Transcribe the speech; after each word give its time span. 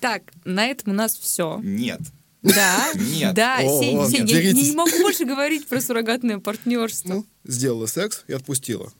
Так, 0.00 0.22
на 0.44 0.66
этом 0.66 0.92
у 0.92 0.96
нас 0.96 1.16
все. 1.16 1.60
Нет. 1.62 2.00
Да, 2.42 2.88
Нет. 2.94 3.34
да, 3.34 3.58
О, 3.58 3.80
Сень, 3.82 3.96
ладно, 3.98 4.16
Сень, 4.16 4.26
я 4.28 4.52
не 4.52 4.72
могу 4.72 4.98
больше 5.02 5.26
говорить 5.26 5.66
про 5.66 5.80
суррогатное 5.80 6.38
партнерство. 6.38 7.12
Ну, 7.12 7.26
сделала 7.44 7.84
секс 7.84 8.24
и 8.28 8.32
отпустила. 8.32 8.90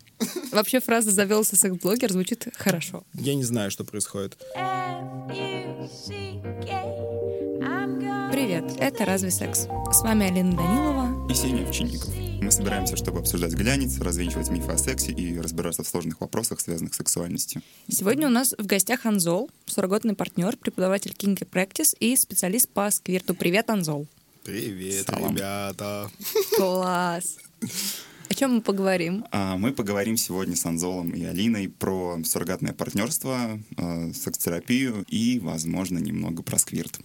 Вообще 0.52 0.80
фраза 0.80 1.10
«завелся 1.10 1.56
секс-блогер» 1.56 2.12
звучит 2.12 2.48
хорошо. 2.54 3.04
Я 3.14 3.34
не 3.34 3.44
знаю, 3.44 3.70
что 3.70 3.84
происходит. 3.84 4.36
Привет, 8.30 8.64
это 8.78 9.04
«Разве 9.06 9.30
секс?». 9.30 9.60
С 9.92 10.02
вами 10.02 10.26
Алина 10.26 10.54
Данилова. 10.54 11.09
И 11.28 11.34
Сеня 11.34 11.62
Овчинников. 11.62 12.08
Мы 12.40 12.50
собираемся, 12.50 12.96
чтобы 12.96 13.18
обсуждать 13.20 13.52
глянец, 13.52 13.98
развенчивать 13.98 14.48
мифы 14.50 14.72
о 14.72 14.78
сексе 14.78 15.12
и 15.12 15.38
разбираться 15.38 15.82
в 15.82 15.88
сложных 15.88 16.20
вопросах, 16.20 16.60
связанных 16.60 16.94
с 16.94 16.96
сексуальностью. 16.96 17.62
Сегодня 17.88 18.26
у 18.26 18.30
нас 18.30 18.54
в 18.58 18.66
гостях 18.66 19.06
Анзол, 19.06 19.50
суррогатный 19.66 20.14
партнер, 20.14 20.56
преподаватель 20.56 21.12
Kinky 21.16 21.48
Practice 21.48 21.96
и 22.00 22.16
специалист 22.16 22.68
по 22.68 22.90
сквирту. 22.90 23.34
Привет, 23.34 23.70
Анзол. 23.70 24.06
Привет, 24.44 25.06
Салам. 25.06 25.36
ребята. 25.36 26.10
Класс. 26.56 27.36
О 28.28 28.34
чем 28.34 28.54
мы 28.54 28.60
поговорим? 28.62 29.24
А 29.32 29.56
мы 29.56 29.72
поговорим 29.72 30.16
сегодня 30.16 30.54
с 30.54 30.64
Анзолом 30.64 31.10
и 31.10 31.24
Алиной 31.24 31.68
про 31.68 32.18
суррогатное 32.24 32.72
партнерство, 32.72 33.58
э, 33.76 34.12
секс-терапию 34.12 35.04
и, 35.08 35.40
возможно, 35.40 35.98
немного 35.98 36.42
про 36.42 36.56
сквирт. 36.58 37.00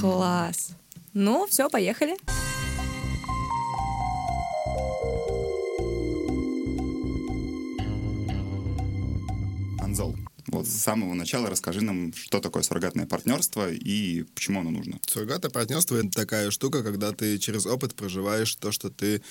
Класс. 0.00 0.70
Ну, 1.14 1.46
все, 1.46 1.70
поехали. 1.70 2.16
Анзол, 9.96 10.14
вот 10.48 10.66
с 10.66 10.72
самого 10.72 11.14
начала 11.14 11.48
расскажи 11.48 11.80
нам, 11.80 12.12
что 12.12 12.40
такое 12.40 12.62
суррогатное 12.62 13.06
партнерство 13.06 13.72
и 13.72 14.24
почему 14.34 14.60
оно 14.60 14.70
нужно. 14.70 15.00
Суррогатное 15.06 15.50
партнерство— 15.50 15.96
это 15.96 16.10
такая 16.10 16.50
штука, 16.50 16.82
когда 16.82 17.12
ты 17.12 17.38
через 17.38 17.64
опыт 17.64 17.94
проживаешь 17.94 18.54
то, 18.56 18.72
что 18.72 18.90
ты 18.90 19.22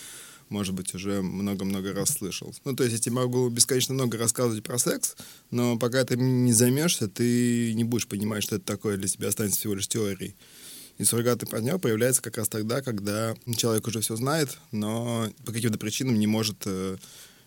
может 0.49 0.73
быть, 0.73 0.93
уже 0.95 1.21
много-много 1.21 1.93
раз 1.93 2.09
слышал. 2.09 2.53
Ну, 2.65 2.75
то 2.75 2.83
есть 2.83 2.95
я 2.95 2.99
тебе 2.99 3.15
могу 3.15 3.49
бесконечно 3.49 3.93
много 3.93 4.17
рассказывать 4.17 4.63
про 4.63 4.77
секс, 4.77 5.15
но 5.49 5.77
пока 5.77 6.03
ты 6.03 6.17
не 6.17 6.53
займешься, 6.53 7.07
ты 7.07 7.73
не 7.73 7.83
будешь 7.83 8.07
понимать, 8.07 8.43
что 8.43 8.55
это 8.55 8.65
такое, 8.65 8.97
для 8.97 9.07
тебя 9.07 9.29
останется 9.29 9.59
всего 9.59 9.73
лишь 9.73 9.87
теорией. 9.87 10.35
И 10.99 11.03
суррогатный 11.03 11.47
партнер 11.47 11.79
появляется 11.79 12.21
как 12.21 12.37
раз 12.37 12.47
тогда, 12.47 12.81
когда 12.81 13.35
человек 13.57 13.87
уже 13.87 14.01
все 14.01 14.15
знает, 14.15 14.57
но 14.71 15.29
по 15.45 15.51
каким-то 15.51 15.79
причинам 15.79 16.19
не 16.19 16.27
может 16.27 16.57
э, 16.65 16.97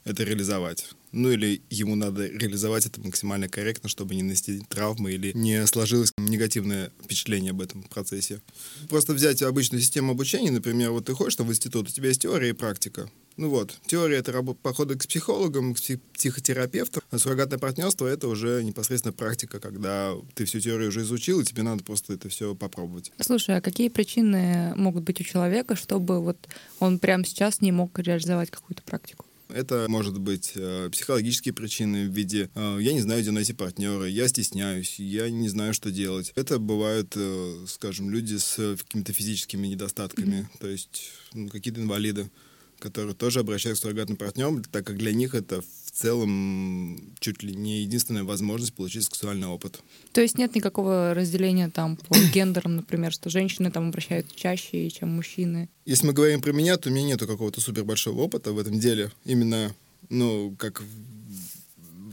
это 0.05 0.25
реализовать. 0.25 0.89
Ну 1.13 1.31
или 1.31 1.63
ему 1.71 1.95
надо 1.95 2.27
реализовать 2.27 2.87
это 2.87 3.01
максимально 3.01 3.49
корректно, 3.49 3.89
чтобы 3.89 4.15
не 4.15 4.23
нанести 4.23 4.61
травмы 4.69 5.13
или 5.13 5.33
не 5.35 5.67
сложилось 5.67 6.13
негативное 6.19 6.91
впечатление 7.03 7.51
об 7.51 7.61
этом 7.61 7.83
процессе. 7.85 8.41
Просто 8.89 9.15
взять 9.15 9.43
обычную 9.43 9.81
систему 9.81 10.13
обучения, 10.13 10.51
например, 10.51 10.91
вот 10.91 11.07
ты 11.07 11.15
ходишь 11.15 11.37
там 11.37 11.47
в 11.47 11.51
институт, 11.51 11.89
у 11.89 11.93
тебя 11.93 12.09
есть 12.09 12.23
теория 12.23 12.51
и 12.51 12.53
практика. 12.53 13.11
Ну 13.37 13.51
вот, 13.51 13.79
теория— 13.87 14.17
это 14.19 14.33
рабо- 14.33 14.57
походы 14.61 14.97
к 14.97 15.07
психологам, 15.07 15.73
к 15.73 15.79
пси- 15.79 16.01
психотерапевтам, 16.13 17.05
а 17.13 17.19
суррогатное 17.19 17.59
партнерство— 17.61 18.07
это 18.09 18.27
уже 18.27 18.65
непосредственно 18.65 19.13
практика, 19.13 19.61
когда 19.61 20.15
ты 20.35 20.45
всю 20.45 20.59
теорию 20.59 20.89
уже 20.89 21.03
изучил, 21.03 21.41
и 21.41 21.45
тебе 21.45 21.63
надо 21.63 21.85
просто 21.85 22.15
это 22.15 22.29
все 22.29 22.57
попробовать. 22.57 23.13
Слушай, 23.21 23.57
а 23.59 23.61
какие 23.61 23.91
причины 23.91 24.75
могут 24.75 25.05
быть 25.05 25.21
у 25.21 25.25
человека, 25.25 25.77
чтобы 25.77 26.21
вот 26.21 26.49
он 26.81 26.99
прямо 26.99 27.25
сейчас 27.25 27.61
не 27.61 27.71
мог 27.71 27.97
реализовать 28.01 28.51
какую-то 28.51 28.83
практику? 28.83 29.25
Это 29.49 29.87
может 29.89 30.19
быть 30.19 30.53
э, 30.55 30.91
психологические 30.93 31.55
причины 31.55 32.09
в 32.09 32.13
виде 32.13 32.51
э, 32.55 32.79
«я 32.81 32.93
не 32.93 33.01
знаю, 33.01 33.23
где 33.23 33.31
найти 33.31 33.55
партнера», 33.55 34.05
«я 34.07 34.29
стесняюсь», 34.29 34.99
«я 34.99 35.31
не 35.31 35.49
знаю, 35.49 35.73
что 35.73 35.91
делать». 35.91 36.33
Это 36.35 36.59
бывают, 36.59 37.15
э, 37.17 37.65
скажем, 37.67 38.11
люди 38.11 38.37
с 38.37 38.59
э, 38.59 38.77
какими-то 38.77 39.13
физическими 39.13 39.67
недостатками, 39.67 40.49
то 40.61 40.69
есть 40.69 41.13
ну, 41.33 41.49
какие-то 41.49 41.81
инвалиды, 41.81 42.31
которые 42.79 43.15
тоже 43.15 43.41
обращаются 43.41 43.83
к 43.83 43.85
суррогатным 43.85 44.17
партнерам, 44.17 44.63
так 44.63 44.87
как 44.87 44.99
для 44.99 45.13
них 45.13 45.35
это 45.35 45.63
целом 45.99 47.01
чуть 47.19 47.43
ли 47.43 47.55
не 47.55 47.83
единственная 47.83 48.25
возможность 48.25 48.75
получить 48.75 49.05
сексуальный 49.05 49.49
опыт. 49.49 49.81
То 50.13 50.21
есть 50.21 50.39
нет 50.39 50.55
никакого 50.55 51.13
разделения 51.15 51.69
там 51.71 51.97
по 51.97 52.17
гендерам, 52.33 52.77
например, 52.77 53.13
что 53.13 53.31
женщины 53.31 53.71
там 53.71 53.89
обращаются 53.89 54.35
чаще, 54.37 54.89
чем 54.91 55.11
мужчины. 55.11 55.69
Если 55.85 56.07
мы 56.07 56.13
говорим 56.13 56.41
про 56.41 56.53
меня, 56.53 56.77
то 56.77 56.89
у 56.89 56.93
меня 56.93 57.07
нету 57.07 57.27
какого-то 57.27 57.61
супер 57.61 57.85
большого 57.85 58.21
опыта 58.23 58.53
в 58.53 58.59
этом 58.59 58.79
деле. 58.79 59.11
Именно, 59.25 59.75
ну, 60.09 60.55
как, 60.57 60.83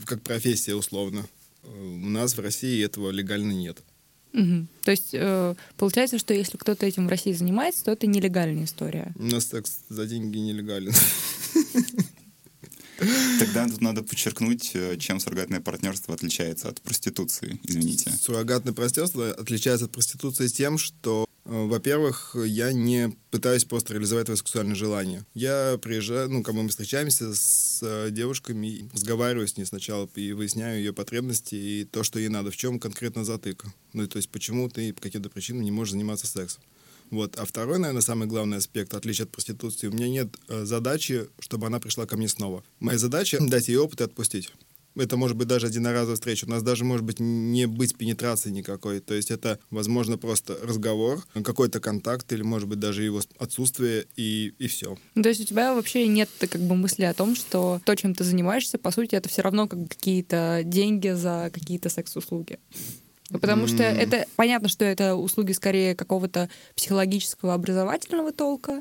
как 0.04 0.22
профессия 0.22 0.74
условно. 0.74 1.24
Э, 1.62 1.68
У 1.68 2.08
нас 2.08 2.36
в 2.36 2.40
России 2.40 2.84
этого 2.84 3.10
легально 3.10 3.52
нет. 3.52 3.78
Мгм. 4.32 4.68
То 4.82 4.90
есть 4.90 5.10
э, 5.12 5.54
получается, 5.78 6.18
что 6.18 6.34
если 6.34 6.58
кто-то 6.58 6.84
этим 6.84 7.06
в 7.06 7.10
России 7.10 7.32
занимается, 7.32 7.84
то 7.84 7.92
это 7.92 8.06
нелегальная 8.06 8.64
история. 8.64 9.14
У 9.16 9.24
нас 9.24 9.46
секс 9.46 9.78
за 9.88 10.06
деньги 10.06 10.38
нелегален. 10.38 10.92
Тогда 13.38 13.68
тут 13.68 13.80
надо 13.80 14.02
подчеркнуть, 14.02 14.70
э, 14.74 14.96
чем 14.98 15.20
суррогатное 15.20 15.60
партнерство 15.60 16.14
отличается 16.14 16.68
от 16.68 16.80
проституции, 16.80 17.60
извините. 17.62 18.10
Суррогатное 18.10 18.72
пространство 18.72 19.30
отличается 19.30 19.86
от 19.86 19.92
проституции 19.92 20.48
тем, 20.48 20.78
что, 20.78 21.26
э, 21.44 21.50
во-первых, 21.50 22.36
я 22.44 22.72
не 22.72 23.16
пытаюсь 23.30 23.64
просто 23.64 23.94
реализовать 23.94 24.26
твое 24.26 24.38
сексуальное 24.38 24.74
желание. 24.74 25.24
Я 25.34 25.78
приезжаю, 25.80 26.30
ну, 26.30 26.42
когда 26.42 26.62
мы 26.62 26.68
встречаемся 26.68 27.34
с 27.34 27.80
э, 27.82 28.10
девушками, 28.10 28.88
разговариваю 28.92 29.46
с 29.46 29.56
ней 29.56 29.64
сначала 29.64 30.08
и 30.14 30.32
выясняю 30.32 30.78
ее 30.78 30.92
потребности 30.92 31.54
и 31.54 31.84
то, 31.84 32.02
что 32.02 32.18
ей 32.18 32.28
надо, 32.28 32.50
в 32.50 32.56
чем 32.56 32.78
конкретно 32.78 33.24
затык. 33.24 33.64
Ну, 33.92 34.06
то 34.06 34.16
есть, 34.16 34.30
почему 34.30 34.68
ты 34.68 34.92
по 34.92 35.00
каким-то 35.00 35.28
причинам 35.30 35.62
не 35.62 35.70
можешь 35.70 35.92
заниматься 35.92 36.26
сексом. 36.26 36.62
Вот. 37.10 37.36
А 37.36 37.44
второй, 37.44 37.78
наверное, 37.78 38.02
самый 38.02 38.28
главный 38.28 38.58
аспект, 38.58 38.94
отличие 38.94 39.24
от 39.24 39.30
проституции, 39.30 39.88
у 39.88 39.92
меня 39.92 40.08
нет 40.08 40.36
э, 40.48 40.64
задачи, 40.64 41.28
чтобы 41.38 41.66
она 41.66 41.80
пришла 41.80 42.06
ко 42.06 42.16
мне 42.16 42.28
снова. 42.28 42.64
Моя 42.80 42.98
задача— 42.98 43.38
дать 43.40 43.68
ей 43.68 43.76
опыт 43.76 44.00
и 44.00 44.04
отпустить. 44.04 44.52
Это 44.96 45.18
может 45.18 45.36
быть 45.36 45.46
даже 45.46 45.66
единоразовая 45.66 46.14
встреча. 46.14 46.46
У 46.46 46.50
нас 46.50 46.62
даже 46.62 46.84
может 46.84 47.04
быть 47.04 47.20
не 47.20 47.66
быть 47.66 47.96
пенетрации 47.96 48.50
никакой. 48.50 49.00
То 49.00 49.14
есть 49.14 49.30
это, 49.30 49.58
возможно, 49.70 50.16
просто 50.16 50.58
разговор, 50.62 51.22
какой-то 51.44 51.80
контакт 51.80 52.32
или, 52.32 52.42
может 52.42 52.66
быть, 52.66 52.78
даже 52.78 53.02
его 53.02 53.20
отсутствие 53.38 54.06
и, 54.16 54.54
и 54.58 54.68
все. 54.68 54.96
Ну, 55.14 55.22
то 55.22 55.28
есть 55.28 55.42
у 55.42 55.44
тебя 55.44 55.74
вообще 55.74 56.08
нет 56.08 56.30
как 56.38 56.62
бы 56.62 56.74
мысли 56.74 57.04
о 57.04 57.12
том, 57.12 57.36
что 57.36 57.80
то, 57.84 57.94
чем 57.94 58.14
ты 58.14 58.24
занимаешься, 58.24 58.78
по 58.78 58.90
сути, 58.90 59.14
это 59.14 59.28
все 59.28 59.42
равно 59.42 59.68
как 59.68 59.86
какие-то 59.88 60.62
деньги 60.64 61.10
за 61.10 61.50
какие-то 61.52 61.90
секс-услуги. 61.90 62.58
Потому 63.30 63.66
что 63.66 63.82
М. 63.82 63.96
это 63.98 64.24
понятно, 64.36 64.68
что 64.68 64.84
это 64.84 65.14
услуги 65.16 65.52
скорее 65.52 65.94
какого-то 65.94 66.48
психологического 66.76 67.54
образовательного 67.54 68.32
толка, 68.32 68.80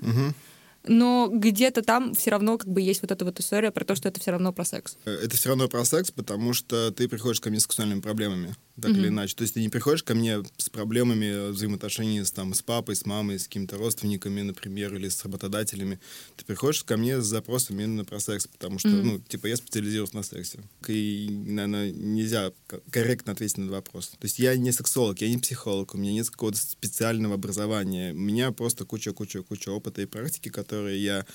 но 0.88 1.30
где-то 1.34 1.82
там 1.82 2.14
все 2.14 2.32
равно 2.32 2.58
как 2.58 2.68
бы 2.70 2.82
есть 2.82 3.02
вот 3.02 3.12
эта 3.12 3.26
вот 3.26 3.40
история 3.40 3.72
про 3.72 3.86
то, 3.86 3.96
что 3.96 4.08
это 4.10 4.20
все 4.20 4.32
равно 4.32 4.54
про 4.54 4.66
секс. 4.66 4.98
Э, 5.06 5.12
Это 5.12 5.36
все 5.38 5.50
равно 5.50 5.68
про 5.68 5.84
секс, 5.86 6.12
потому 6.12 6.54
что 6.54 6.92
ты 6.92 7.08
приходишь 7.08 7.40
ко 7.42 7.50
мне 7.50 7.60
с 7.60 7.64
сексуальными 7.64 8.02
проблемами, 8.02 8.56
так 8.82 8.92
Мгм. 8.92 9.00
или 9.00 9.08
иначе. 9.08 9.36
То 9.36 9.42
есть 9.44 9.54
ты 9.56 9.62
не 9.62 9.70
приходишь 9.70 10.04
ко 10.04 10.14
мне 10.16 10.44
с 10.58 10.70
проблемами 10.70 11.50
взаимоотношений 11.52 12.24
с, 12.24 12.32
там, 12.32 12.54
с 12.54 12.62
папой, 12.62 12.96
с 12.96 13.06
мамой, 13.06 13.40
с 13.40 13.44
какими-то 13.48 13.78
родственниками, 13.78 14.42
например, 14.42 14.96
или 14.96 15.10
с 15.10 15.24
работодателями. 15.24 16.00
Ты 16.36 16.46
приходишь 16.46 16.84
ко 16.84 16.98
мне 16.98 17.22
с 17.22 17.26
запросом 17.26 17.80
именно 17.80 18.06
про 18.06 18.20
секс, 18.20 18.48
потому 18.48 18.80
что, 18.80 18.90
Мгм. 18.90 19.08
ну, 19.08 19.20
типа, 19.20 19.48
я 19.48 19.56
специализируюсь 19.56 20.14
на 20.14 20.24
сексе. 20.24 20.60
И, 20.88 21.28
наверное, 21.30 21.92
нельзя 21.92 22.52
корректно 22.92 23.32
ответить 23.34 23.58
на 23.58 23.64
этот 23.64 23.72
вопрос. 23.76 24.08
То 24.10 24.26
есть 24.26 24.40
я 24.40 24.56
не 24.56 24.72
сексолог, 24.72 25.22
я 25.22 25.30
не 25.30 25.38
психолог, 25.38 25.96
у 25.96 25.98
меня 25.98 26.12
нет 26.14 26.30
какого-то 26.30 26.58
специального 26.58 27.36
образования. 27.36 28.12
У 28.14 28.18
меня 28.18 28.52
просто 28.52 28.86
куча-куча-куча 28.86 29.70
опыта 29.70 30.02
и 30.02 30.06
практики, 30.06 30.50
которые 30.50 30.75
я 30.90 31.26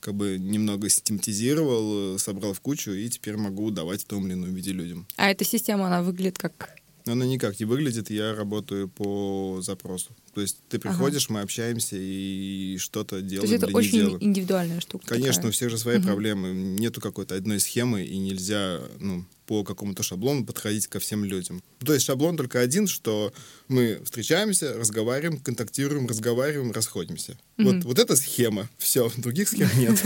как 0.00 0.14
бы 0.14 0.38
немного 0.38 0.88
систематизировал, 0.88 2.16
э, 2.16 2.18
собрал 2.18 2.52
в 2.52 2.60
кучу, 2.60 2.90
и 2.92 3.08
теперь 3.08 3.36
могу 3.36 3.70
давать 3.70 4.02
в 4.02 4.04
том 4.04 4.26
или 4.26 4.34
ином 4.34 4.52
виде 4.52 4.72
людям. 4.72 5.06
А 5.16 5.30
эта 5.30 5.44
система, 5.44 5.86
она 5.86 6.02
выглядит 6.02 6.38
как... 6.38 6.76
Она 7.06 7.24
никак 7.26 7.58
не 7.58 7.66
выглядит, 7.66 8.10
я 8.10 8.34
работаю 8.34 8.88
по 8.88 9.58
запросу. 9.60 10.14
То 10.34 10.40
есть 10.40 10.58
ты 10.68 10.78
приходишь, 10.78 11.28
мы 11.28 11.40
общаемся 11.42 11.96
и 11.98 12.76
что-то 12.78 13.16
То 13.16 13.22
делаем 13.22 13.50
есть 13.50 13.62
это 13.62 13.66
или 13.66 13.72
не 13.72 13.78
очень 13.78 13.90
делаем. 13.98 14.18
индивидуальная 14.20 14.80
штука. 14.80 15.06
Конечно, 15.06 15.30
у 15.30 15.34
такая. 15.34 15.52
всех 15.52 15.70
же 15.70 15.78
свои 15.78 15.96
Мгм. 15.98 16.06
проблемы. 16.06 16.52
Нету 16.52 17.00
какой-то 17.00 17.36
одной 17.36 17.60
схемы, 17.60 18.02
и 18.02 18.18
нельзя 18.18 18.80
ну, 18.98 19.24
по 19.46 19.62
какому-то 19.62 20.02
шаблону 20.02 20.44
подходить 20.44 20.86
ко 20.88 20.98
всем 20.98 21.24
людям. 21.24 21.62
То 21.84 21.92
есть 21.94 22.06
шаблон 22.06 22.36
только 22.36 22.60
один, 22.60 22.86
что 22.88 23.32
мы 23.68 24.00
встречаемся, 24.04 24.72
разговариваем, 24.72 25.38
контактируем, 25.38 26.06
разговариваем, 26.06 26.72
расходимся. 26.72 27.38
Мгм. 27.56 27.66
Вот, 27.76 27.84
вот 27.84 27.98
эта 28.00 28.16
схема. 28.16 28.68
Все, 28.78 29.10
других 29.16 29.48
схем 29.48 29.68
нет. 29.78 30.02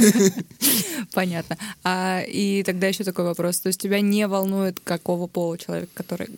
Понятно. 1.12 1.56
А, 1.84 2.22
и 2.26 2.62
тогда 2.64 2.88
еще 2.88 3.04
такой 3.04 3.24
вопрос. 3.24 3.60
То 3.60 3.68
есть 3.68 3.80
тебя 3.80 4.00
не 4.00 4.26
волнует, 4.26 4.80
какого 4.80 5.26
пола 5.26 5.56
человек, 5.58 5.88
который 5.94 6.28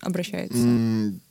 обращается 0.00 0.58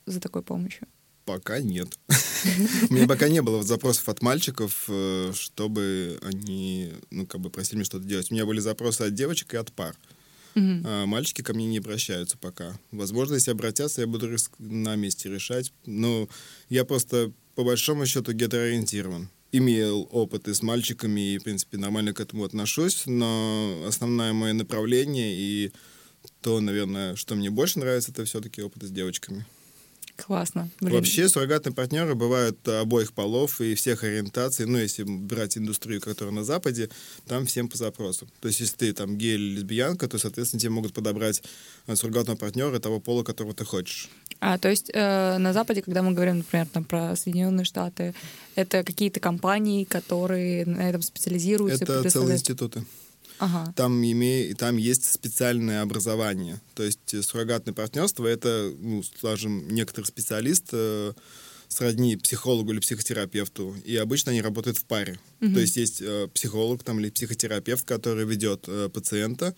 за 0.06 0.20
такой 0.20 0.42
помощью? 0.42 0.86
Пока 1.26 1.60
нет. 1.60 1.98
У 2.90 2.94
меня 2.94 3.06
пока 3.06 3.28
не 3.28 3.42
было 3.42 3.62
запросов 3.62 4.08
от 4.08 4.22
мальчиков, 4.22 4.84
э, 4.88 5.32
чтобы 5.34 6.18
они, 6.22 6.92
ну, 7.10 7.26
как 7.26 7.40
бы 7.40 7.50
просили 7.50 7.76
меня 7.76 7.84
что-то 7.84 8.04
делать. 8.04 8.30
У 8.30 8.34
меня 8.34 8.46
были 8.46 8.60
запросы 8.60 9.02
от 9.02 9.14
девочек 9.14 9.52
и 9.52 9.58
от 9.58 9.72
пар. 9.72 9.94
А 10.56 11.04
мальчики 11.04 11.42
ко 11.42 11.52
мне 11.52 11.66
не 11.66 11.78
обращаются 11.78 12.38
пока. 12.38 12.78
Возможно, 12.90 13.34
если 13.34 13.50
обратятся, 13.50 14.00
я 14.00 14.06
буду 14.06 14.34
на 14.58 14.96
месте 14.96 15.28
решать. 15.28 15.72
Но 15.84 16.28
я 16.70 16.86
просто, 16.86 17.30
по 17.54 17.62
большому 17.62 18.06
счету, 18.06 18.32
гетероориентирован. 18.32 19.28
Имел 19.52 20.08
опыт 20.10 20.48
и 20.48 20.54
с 20.54 20.62
мальчиками, 20.62 21.34
и, 21.34 21.38
в 21.38 21.44
принципе, 21.44 21.76
нормально 21.76 22.14
к 22.14 22.20
этому 22.20 22.44
отношусь, 22.44 23.02
но 23.06 23.84
основное 23.86 24.32
мое 24.32 24.54
направление 24.54 25.34
и 25.36 25.72
то, 26.40 26.60
наверное, 26.60 27.16
что 27.16 27.34
мне 27.34 27.50
больше 27.50 27.78
нравится, 27.78 28.10
это 28.10 28.24
все-таки 28.24 28.62
опыт 28.62 28.82
с 28.82 28.90
девочками. 28.90 29.44
Классно. 30.16 30.70
Блин. 30.80 30.94
Вообще 30.94 31.28
суррогатные 31.28 31.74
партнеры 31.74 32.14
бывают 32.14 32.66
обоих 32.66 33.12
полов 33.12 33.60
и 33.60 33.74
всех 33.74 34.02
ориентаций. 34.02 34.66
Ну, 34.66 34.78
если 34.78 35.04
брать 35.04 35.58
индустрию, 35.58 36.00
которая 36.00 36.34
на 36.34 36.44
Западе, 36.44 36.88
там 37.26 37.46
всем 37.46 37.68
по 37.68 37.76
запросу. 37.76 38.26
То 38.40 38.48
есть, 38.48 38.60
если 38.60 38.76
ты 38.76 38.92
там 38.92 39.18
гей 39.18 39.34
или 39.34 39.56
лесбиянка, 39.56 40.08
то, 40.08 40.18
соответственно, 40.18 40.60
тебе 40.60 40.70
могут 40.70 40.94
подобрать 40.94 41.42
э, 41.86 41.96
суррогатного 41.96 42.36
партнера 42.36 42.78
того 42.78 43.00
пола, 43.00 43.22
которого 43.22 43.54
ты 43.54 43.64
хочешь. 43.64 44.08
А, 44.40 44.58
то 44.58 44.68
есть 44.68 44.90
э, 44.92 45.38
на 45.38 45.52
Западе, 45.52 45.82
когда 45.82 46.02
мы 46.02 46.12
говорим, 46.12 46.38
например, 46.38 46.66
там, 46.66 46.84
про 46.84 47.16
Соединенные 47.16 47.64
Штаты, 47.64 48.14
это 48.54 48.84
какие-то 48.84 49.20
компании, 49.20 49.84
которые 49.84 50.64
на 50.66 50.88
этом 50.88 51.02
специализируются. 51.02 51.84
Это 51.84 52.08
целые 52.10 52.36
институты. 52.36 52.84
Ага. 53.38 53.72
Там, 53.76 54.02
име... 54.02 54.54
там 54.54 54.76
есть 54.76 55.12
специальное 55.12 55.82
образование. 55.82 56.60
То 56.74 56.82
есть 56.82 57.24
суррогатное 57.24 57.74
партнерство— 57.74 58.26
это, 58.26 58.72
ну, 58.78 59.02
скажем, 59.02 59.68
некоторый 59.68 60.04
специалист 60.04 60.68
э, 60.72 61.12
сродни 61.68 62.16
психологу 62.16 62.72
или 62.72 62.80
психотерапевту, 62.80 63.76
и 63.84 63.96
обычно 63.96 64.32
они 64.32 64.42
работают 64.42 64.78
в 64.78 64.84
паре. 64.84 65.18
То 65.40 65.60
есть 65.60 65.76
есть 65.76 66.00
э, 66.00 66.28
психолог 66.32 66.82
там, 66.82 67.00
или 67.00 67.10
психотерапевт, 67.10 67.84
который 67.84 68.24
ведет 68.24 68.64
э, 68.68 68.88
пациента, 68.88 69.54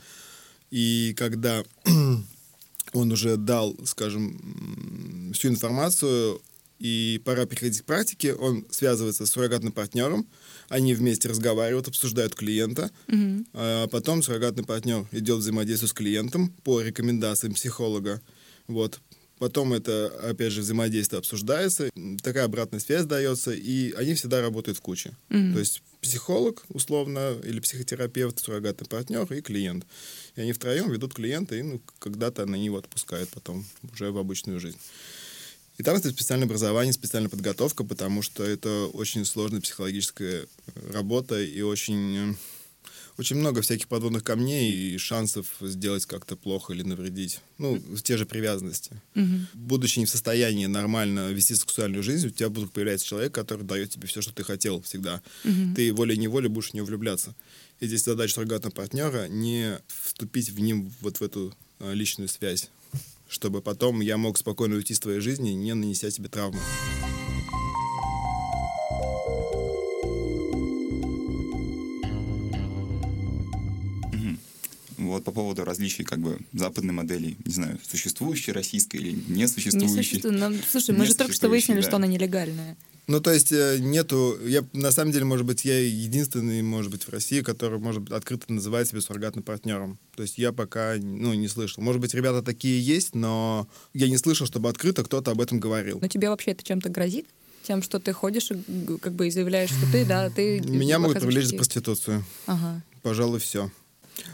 и 0.71 1.15
когда 1.17 1.65
он 2.93 3.13
уже 3.13 3.37
дал, 3.37 3.77
скажем, 3.85 5.33
всю 5.35 5.49
информацию, 5.49 6.41
и 6.79 7.21
пора 7.25 7.45
переходить 7.47 7.83
к 7.83 7.87
практике, 7.87 8.35
он 8.35 8.65
связывается 8.71 9.27
с 9.27 9.31
суррогатным 9.31 9.73
партнером, 9.73 10.27
они 10.69 10.95
вместе 10.95 11.29
разговаривают, 11.29 11.89
обсуждают 11.89 12.35
клиента, 12.35 12.91
а 13.55 13.87
потом 13.89 14.23
суррогатный 14.23 14.65
партнер 14.65 15.07
идет 15.13 15.39
взаимодействие 15.39 15.89
с 15.89 15.93
клиентом 15.93 16.53
по 16.65 16.81
рекомендациям 16.81 17.55
психолога. 17.55 18.21
Вот. 18.67 19.01
Потом 19.39 19.73
это, 19.73 20.09
опять 20.29 20.53
же, 20.53 20.63
взаимодействие 20.63 21.19
обсуждается, 21.19 21.91
такая 22.23 22.45
обратная 22.45 22.81
связь 22.81 23.05
дается, 23.05 23.53
и 23.53 23.93
они 23.93 24.15
всегда 24.15 24.41
работают 24.41 24.79
в 24.79 24.81
куче. 24.81 25.17
То 25.29 25.59
есть 25.59 25.83
психолог, 26.01 26.65
условно, 26.69 27.37
или 27.45 27.61
психотерапевт, 27.61 28.41
суррогатный 28.41 28.89
партнер 28.89 29.33
и 29.33 29.41
клиент. 29.41 29.87
И 30.35 30.41
они 30.41 30.53
втроем 30.53 30.91
ведут 30.91 31.15
клиента, 31.15 31.55
и 31.55 31.63
ну, 31.63 31.81
когда-то 32.01 32.47
на 32.47 32.57
него 32.57 32.79
отпускают 32.79 33.29
потом 33.31 33.65
уже 33.93 34.11
в 34.11 34.19
обычную 34.19 34.59
жизнь. 34.59 34.79
И 35.79 35.85
там 35.85 35.97
это 35.97 36.11
специальное 36.11 36.47
образование, 36.47 36.93
специальная 36.93 37.31
подготовка, 37.31 37.85
потому 37.85 38.21
что 38.21 38.43
это 38.43 38.87
очень 38.93 39.25
сложная 39.25 39.61
психологическая 39.61 40.43
э, 40.43 40.93
работа 40.93 41.41
и 41.41 41.63
очень, 41.63 42.33
э, 42.33 42.35
очень 43.17 43.37
много 43.37 43.63
всяких 43.63 43.87
подводных 43.87 44.25
камней 44.25 44.73
и 44.73 44.99
шансов 44.99 45.47
сделать 45.61 46.05
как-то 46.05 46.35
плохо 46.35 46.73
или 46.73 46.83
навредить. 46.83 47.39
Ну, 47.59 47.81
те 48.03 48.17
же 48.17 48.27
привязанности. 48.27 49.01
Будучи 49.55 50.01
не 50.01 50.07
в 50.07 50.11
состоянии 50.11 50.67
нормально 50.67 51.31
вести 51.31 51.55
сексуальную 51.55 52.03
жизнь, 52.03 52.27
у 52.27 52.31
тебя 52.31 52.49
будет 52.49 52.73
появляться 52.73 53.07
человек, 53.07 53.33
который 53.33 53.65
дает 53.65 53.91
тебе 53.91 54.09
все, 54.09 54.21
что 54.21 54.35
ты 54.35 54.43
хотел 54.43 54.83
всегда. 54.83 55.23
Ты 55.77 55.93
волей-неволей 55.93 56.49
будешь 56.49 56.71
в 56.71 56.75
него 56.75 56.87
влюбляться. 56.87 57.37
И 57.79 57.87
здесь 57.87 58.03
задача 58.03 58.35
суррогатного 58.35 58.75
партнера 58.75 59.29
не 59.29 59.79
вступить 59.87 60.51
в 60.51 60.59
ним 60.59 60.93
вот 61.01 61.21
в 61.21 61.23
эту 61.23 61.55
э, 61.79 61.95
личную 61.95 62.29
связь 62.29 62.69
чтобы 63.29 63.61
потом 63.63 64.01
я 64.01 64.17
мог 64.17 64.39
спокойно 64.39 64.77
уйти 64.77 64.95
из 64.95 65.01
твоей 65.01 65.21
жизни, 65.21 65.51
не 65.51 65.75
нанеся 65.75 66.11
себе 66.11 66.29
травму. 66.29 66.59
Вот 74.97 75.23
по 75.25 75.31
поводу 75.31 75.65
различий 75.65 76.05
как 76.05 76.19
бы 76.19 76.39
западной 76.53 76.93
модели, 76.93 77.37
не 77.45 77.53
знаю, 77.53 77.79
существующей 77.89 78.51
российской 78.53 78.97
или 78.97 79.11
Не 79.29 79.43
несуществующей. 79.43 79.95
существует. 79.95 80.39
Нам- 80.41 80.57
слушай, 80.71 80.95
мы 80.95 81.07
же 81.07 81.15
только 81.15 81.33
что 81.33 81.49
выяснили, 81.49 81.81
да. 81.81 81.87
что 81.87 81.97
она 81.97 82.09
нелегальная. 82.09 82.77
Ну, 83.09 83.21
то 83.21 83.33
есть 83.33 83.53
э, 83.53 83.79
нету... 83.81 84.39
Я, 84.45 84.65
на 84.75 84.93
самом 84.93 85.13
деле, 85.13 85.25
может 85.25 85.47
быть, 85.47 85.65
я 85.65 85.81
единственный, 85.81 86.61
может 86.61 86.91
быть, 86.91 87.05
в 87.05 87.09
России, 87.09 87.41
который, 87.41 87.79
может 87.79 88.03
быть, 88.03 88.13
открыто 88.13 88.53
называет 88.53 88.87
себя 88.87 89.01
суррогатным 89.01 89.43
партнером. 89.43 89.99
То 90.15 90.23
есть 90.23 90.37
я 90.37 90.53
пока, 90.53 90.95
ну, 91.01 91.33
не 91.33 91.49
слышал. 91.49 91.83
Может 91.83 92.03
быть, 92.03 92.13
ребята 92.13 92.43
такие 92.43 92.79
есть, 92.85 93.15
но 93.15 93.67
я 93.95 94.09
не 94.09 94.19
слышал, 94.19 94.47
чтобы 94.47 94.69
открыто 94.69 95.03
кто-то 95.05 95.31
об 95.31 95.41
этом 95.41 95.59
говорил. 95.59 95.99
Но 96.03 96.07
тебе 96.07 96.29
вообще 96.29 96.51
это 96.51 96.63
чем-то 96.63 96.91
грозит? 96.91 97.27
Тем, 97.63 97.83
что 97.83 97.99
ты 97.99 98.13
ходишь 98.13 98.51
и 98.51 98.99
как 99.01 99.15
бы 99.15 99.29
и 99.29 99.31
заявляешь, 99.31 99.71
что 99.71 99.91
ты, 99.91 100.05
да, 100.05 100.29
ты... 100.29 100.61
Меня 100.61 100.99
могут 100.99 101.21
привлечь 101.21 101.47
за 101.47 101.57
проституцию. 101.57 102.25
Ага. 102.47 102.83
Пожалуй, 103.01 103.41
все. 103.41 103.71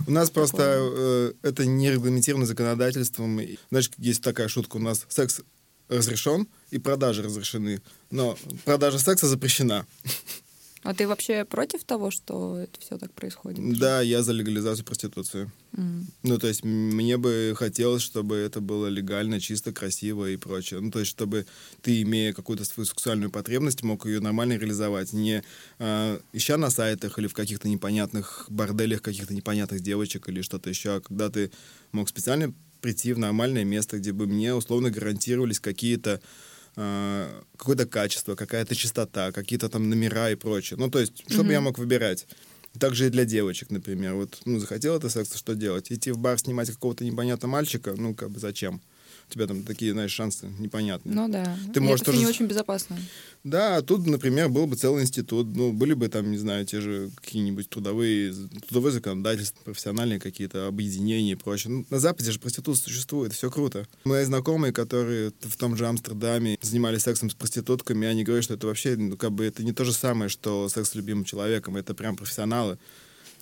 У 0.08 0.10
нас 0.10 0.30
просто 0.30 0.78
э, 0.80 1.32
это 1.42 1.64
не 1.64 1.92
регламентировано 1.92 2.46
законодательством. 2.46 3.40
Знаешь, 3.70 3.90
есть 3.98 4.22
такая 4.22 4.48
шутка, 4.48 4.78
у 4.78 4.80
нас 4.80 5.06
секс 5.08 5.42
разрешен 5.88 6.48
и 6.70 6.78
продажи 6.78 7.22
разрешены, 7.22 7.80
но 8.10 8.36
продажа 8.64 8.98
секса 8.98 9.26
запрещена. 9.26 9.86
А 10.84 10.92
ты 10.92 11.08
вообще 11.08 11.46
против 11.46 11.82
того, 11.84 12.10
что 12.10 12.58
это 12.58 12.78
все 12.78 12.98
так 12.98 13.10
происходит? 13.14 13.78
Да, 13.78 14.02
я 14.02 14.22
за 14.22 14.32
легализацию 14.32 14.84
проституции. 14.84 15.50
М. 15.74 16.06
Ну, 16.22 16.38
то 16.38 16.46
есть 16.46 16.62
мне 16.62 17.16
бы 17.16 17.54
хотелось, 17.56 18.02
чтобы 18.02 18.36
это 18.36 18.60
было 18.60 18.86
легально, 18.88 19.40
чисто, 19.40 19.72
красиво 19.72 20.28
и 20.28 20.36
прочее. 20.36 20.80
Ну, 20.80 20.90
то 20.90 20.98
есть 20.98 21.10
чтобы 21.10 21.46
ты, 21.80 22.02
имея 22.02 22.34
какую-то 22.34 22.66
свою 22.66 22.86
сексуальную 22.86 23.30
потребность, 23.30 23.82
мог 23.82 24.04
ее 24.04 24.20
нормально 24.20 24.58
реализовать, 24.58 25.14
не 25.14 25.42
а, 25.78 26.20
ища 26.34 26.58
на 26.58 26.68
сайтах 26.68 27.18
или 27.18 27.28
в 27.28 27.34
каких-то 27.34 27.66
непонятных 27.66 28.44
борделях 28.50 29.00
каких-то 29.00 29.32
непонятных 29.32 29.80
девочек 29.80 30.28
или 30.28 30.42
что-то 30.42 30.68
еще, 30.68 30.96
а 30.96 31.00
когда 31.00 31.30
ты 31.30 31.50
мог 31.92 32.10
специально 32.10 32.52
прийти 32.84 33.14
в 33.14 33.18
нормальное 33.18 33.64
место, 33.64 33.96
где 33.96 34.12
бы 34.12 34.26
мне 34.26 34.54
условно 34.54 34.90
гарантировались 34.90 35.58
какие-то 35.58 36.20
а, 36.76 37.42
какое-то 37.56 37.86
качество, 37.86 38.34
какая-то 38.34 38.74
чистота, 38.74 39.32
какие-то 39.32 39.70
там 39.70 39.88
номера 39.88 40.28
и 40.30 40.34
прочее. 40.34 40.78
Ну, 40.78 40.90
то 40.90 40.98
есть, 40.98 41.24
чтобы 41.26 41.52
я 41.52 41.62
мог 41.62 41.78
выбирать. 41.78 42.26
Также 42.78 43.06
и 43.06 43.08
для 43.08 43.24
девочек, 43.24 43.70
например. 43.70 44.14
Вот, 44.14 44.42
ну, 44.44 44.58
захотела 44.58 45.00
ты 45.00 45.08
секса, 45.08 45.38
что 45.38 45.54
делать? 45.54 45.90
Идти 45.90 46.10
в 46.10 46.18
бар 46.18 46.38
снимать 46.38 46.70
какого-то 46.70 47.06
непонятного 47.06 47.52
мальчика? 47.52 47.94
Ну, 47.96 48.14
как 48.14 48.30
бы 48.30 48.38
зачем? 48.38 48.82
У 49.28 49.32
тебя 49.32 49.46
там 49.46 49.62
такие, 49.62 49.92
знаешь, 49.92 50.12
шансы 50.12 50.48
непонятные. 50.58 51.14
Ну 51.14 51.28
да. 51.28 51.56
Ты 51.72 51.80
можешь 51.80 52.02
это 52.02 52.12
тоже 52.12 52.18
не 52.18 52.26
очень 52.26 52.46
безопасно. 52.46 52.96
Да, 53.42 53.82
тут, 53.82 54.06
например, 54.06 54.48
был 54.48 54.66
бы 54.66 54.76
целый 54.76 55.02
институт, 55.02 55.54
ну, 55.54 55.72
были 55.72 55.92
бы 55.92 56.08
там, 56.08 56.30
не 56.30 56.38
знаю, 56.38 56.64
те 56.64 56.80
же 56.80 57.10
какие-нибудь 57.16 57.68
трудовые, 57.68 58.32
трудовые 58.68 58.92
законодательства, 58.92 59.62
профессиональные 59.64 60.18
какие-то 60.18 60.66
объединения 60.66 61.32
и 61.32 61.36
прочее. 61.36 61.72
Ну, 61.72 61.86
на 61.90 61.98
Западе 61.98 62.32
же 62.32 62.38
проституция 62.38 62.84
существует, 62.84 63.32
все 63.32 63.50
круто. 63.50 63.86
Мои 64.04 64.24
знакомые, 64.24 64.72
которые 64.72 65.32
в 65.40 65.56
том 65.56 65.76
же 65.76 65.86
Амстердаме 65.86 66.58
занимались 66.62 67.02
сексом 67.02 67.28
с 67.28 67.34
проститутками, 67.34 68.06
они 68.06 68.24
говорят, 68.24 68.44
что 68.44 68.54
это 68.54 68.66
вообще, 68.66 68.96
ну, 68.96 69.16
как 69.16 69.32
бы, 69.32 69.44
это 69.44 69.62
не 69.62 69.72
то 69.72 69.84
же 69.84 69.92
самое, 69.92 70.30
что 70.30 70.68
секс 70.68 70.90
с 70.90 70.94
любимым 70.94 71.24
человеком, 71.24 71.76
это 71.76 71.94
прям 71.94 72.16
профессионалы. 72.16 72.78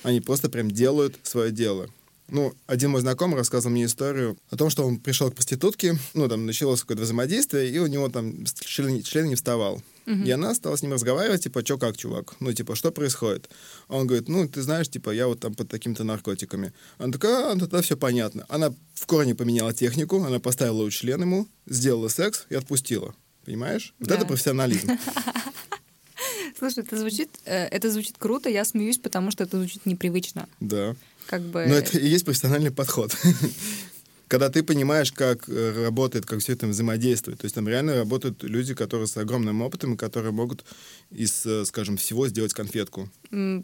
Они 0.03 0.21
просто 0.21 0.51
прям 0.51 0.71
делают 0.71 1.17
свое 1.23 1.53
дело. 1.53 1.89
Ну, 2.29 2.55
один 2.67 2.91
мой 2.91 3.01
знакомый 3.03 3.37
рассказывал 3.37 3.73
мне 3.73 3.85
историю 3.85 4.39
о 4.51 4.57
том, 4.57 4.71
что 4.71 4.87
он 4.87 4.99
пришел 4.99 5.31
к 5.31 5.35
проститутке, 5.35 5.99
ну, 6.15 6.29
там 6.29 6.47
началось 6.47 6.81
какое-то 6.81 7.03
взаимодействие, 7.03 7.69
и 7.71 7.79
у 7.79 7.87
него 7.87 8.09
там 8.09 8.45
член, 8.47 9.03
член 9.03 9.27
не 9.29 9.35
вставал. 9.35 9.83
И 10.07 10.31
она 10.33 10.53
стала 10.55 10.75
с 10.75 10.83
ним 10.83 10.93
разговаривать, 10.93 11.45
типа, 11.45 11.63
чё 11.63 11.79
как, 11.79 11.97
чувак? 11.97 12.35
Ну, 12.41 12.53
типа, 12.53 12.75
что 12.75 12.91
происходит? 12.91 13.49
А 13.87 13.97
Он 13.97 14.07
говорит, 14.09 14.29
ну, 14.29 14.49
ты 14.49 14.61
знаешь, 14.63 14.89
типа, 14.89 15.11
я 15.11 15.29
вот 15.29 15.39
там 15.39 15.55
под 15.55 15.69
такими-то 15.69 16.03
наркотиками. 16.03 16.73
Она 16.99 17.13
такая, 17.13 17.53
а, 17.53 17.57
тогда 17.59 17.83
все 17.83 17.97
понятно. 17.97 18.45
Она 18.49 18.75
в 18.95 19.07
корне 19.07 19.35
поменяла 19.37 19.73
технику, 19.73 20.25
она 20.25 20.41
поставила 20.41 20.83
у 20.83 20.91
член 20.91 21.21
ему, 21.21 21.47
сделала 21.67 22.09
секс 22.09 22.47
и 22.51 22.57
отпустила. 22.57 23.15
Понимаешь? 23.45 23.95
Вот 24.01 24.09
Да. 24.09 24.17
это 24.17 24.27
профессионализм. 24.27 24.89
Слушай, 26.59 26.85
это 26.85 26.97
звучит, 26.97 27.29
э, 27.45 27.65
это 27.67 27.91
звучит 27.91 28.17
круто, 28.19 28.49
я 28.49 28.65
смеюсь, 28.65 28.99
потому 28.99 29.31
что 29.31 29.45
это 29.45 29.57
звучит 29.59 29.85
непривычно. 29.87 30.49
Да. 30.61 30.95
Как 31.27 31.43
бы... 31.43 31.65
Но 31.67 31.75
это 31.75 31.99
и 31.99 32.07
есть 32.07 32.25
профессиональный 32.25 32.71
подход. 32.71 33.17
когда 34.33 34.49
ты 34.49 34.63
понимаешь, 34.63 35.13
как 35.13 35.47
э, 35.47 35.85
работает, 35.85 36.25
как 36.25 36.39
все 36.39 36.55
это 36.55 36.67
взаимодействует. 36.67 37.41
То 37.41 37.45
есть 37.45 37.55
там 37.55 37.69
реально 37.69 37.97
работают 37.97 38.43
люди, 38.43 38.73
которые 38.73 39.07
с 39.07 39.19
огромным 39.19 39.61
опытом, 39.61 39.93
и 39.93 39.97
которые 39.99 40.33
могут 40.33 40.65
из, 41.11 41.45
э, 41.45 41.67
скажем, 41.67 41.99
всего 41.99 42.27
сделать 42.29 42.55
конфетку. 42.55 43.11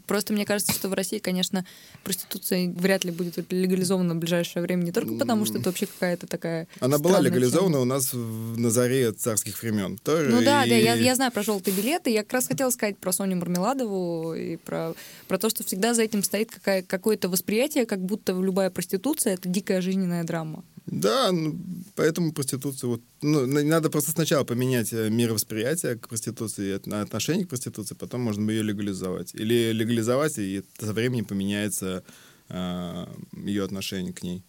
Просто 0.05 0.31
мне 0.31 0.45
кажется, 0.45 0.71
что 0.71 0.87
в 0.87 0.93
России, 0.93 1.17
конечно, 1.17 1.65
проституция 2.03 2.69
вряд 2.69 3.03
ли 3.03 3.09
будет 3.09 3.51
легализована 3.51 4.13
в 4.13 4.17
ближайшее 4.17 4.61
время, 4.61 4.83
не 4.83 4.91
только 4.91 5.15
потому, 5.15 5.45
что 5.45 5.57
это 5.57 5.69
вообще 5.69 5.87
какая-то 5.87 6.27
такая... 6.27 6.67
Она 6.79 6.99
была 6.99 7.19
легализована 7.19 7.73
тема. 7.73 7.81
у 7.81 7.85
нас 7.85 8.13
в, 8.13 8.59
на 8.59 8.69
заре 8.69 9.11
царских 9.11 9.59
времен. 9.63 9.97
Тоже 9.97 10.29
ну 10.29 10.43
да, 10.43 10.65
и... 10.65 10.69
да, 10.69 10.75
я, 10.75 10.93
я 10.93 11.15
знаю 11.15 11.31
про 11.31 11.41
желтые 11.41 11.75
билеты. 11.75 12.11
Я 12.11 12.21
как 12.21 12.33
раз 12.33 12.47
хотела 12.47 12.69
сказать 12.69 12.99
про 12.99 13.11
Соню 13.11 13.37
Мармеладову 13.37 14.35
и 14.35 14.57
про, 14.57 14.93
про 15.27 15.39
то, 15.39 15.49
что 15.49 15.63
всегда 15.63 15.95
за 15.95 16.03
этим 16.03 16.21
стоит 16.21 16.51
какая, 16.51 16.83
какое-то 16.83 17.27
восприятие, 17.27 17.87
как 17.87 18.05
будто 18.05 18.33
любая 18.33 18.69
проституция— 18.69 19.33
это 19.35 19.49
дикая 19.49 19.81
жизненная 19.81 20.23
драма. 20.23 20.58
Да, 20.91 21.31
ну, 21.31 21.59
поэтому 21.95 22.33
проституция 22.33 22.87
вот, 22.87 23.01
ну, 23.21 23.45
надо 23.45 23.89
просто 23.89 24.11
сначала 24.11 24.43
поменять 24.43 24.91
э, 24.91 25.09
мировосприятие 25.09 25.95
к 25.95 26.07
проституции, 26.07 26.73
отношение 26.73 27.45
к 27.45 27.49
проституции, 27.49 27.93
потом 27.93 28.21
можно 28.21 28.49
ее 28.49 28.63
легализовать. 28.63 29.35
Или 29.35 29.71
легализовать, 29.71 30.39
и 30.39 30.63
со 30.79 30.93
временем 30.93 31.25
поменяется 31.25 32.03
э, 32.49 33.05
ее 33.33 33.63
отношение 33.63 34.13
к 34.13 34.23
ней. 34.23 34.43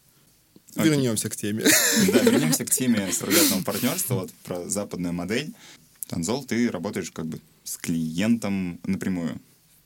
Okay. 0.76 0.84
Вернемся 0.84 1.28
к 1.28 1.36
теме. 1.36 1.64
Да, 2.12 2.20
вернемся 2.22 2.64
к 2.64 2.70
теме 2.70 3.12
суррогатного 3.12 3.62
партнерства, 3.62 4.14
вот 4.14 4.30
про 4.44 4.68
западную 4.68 5.12
модель. 5.12 5.52
Танзол, 6.06 6.44
ты 6.44 6.70
работаешь 6.70 7.10
как 7.10 7.26
бы 7.26 7.40
с 7.64 7.76
клиентом 7.76 8.80
напрямую. 8.86 9.40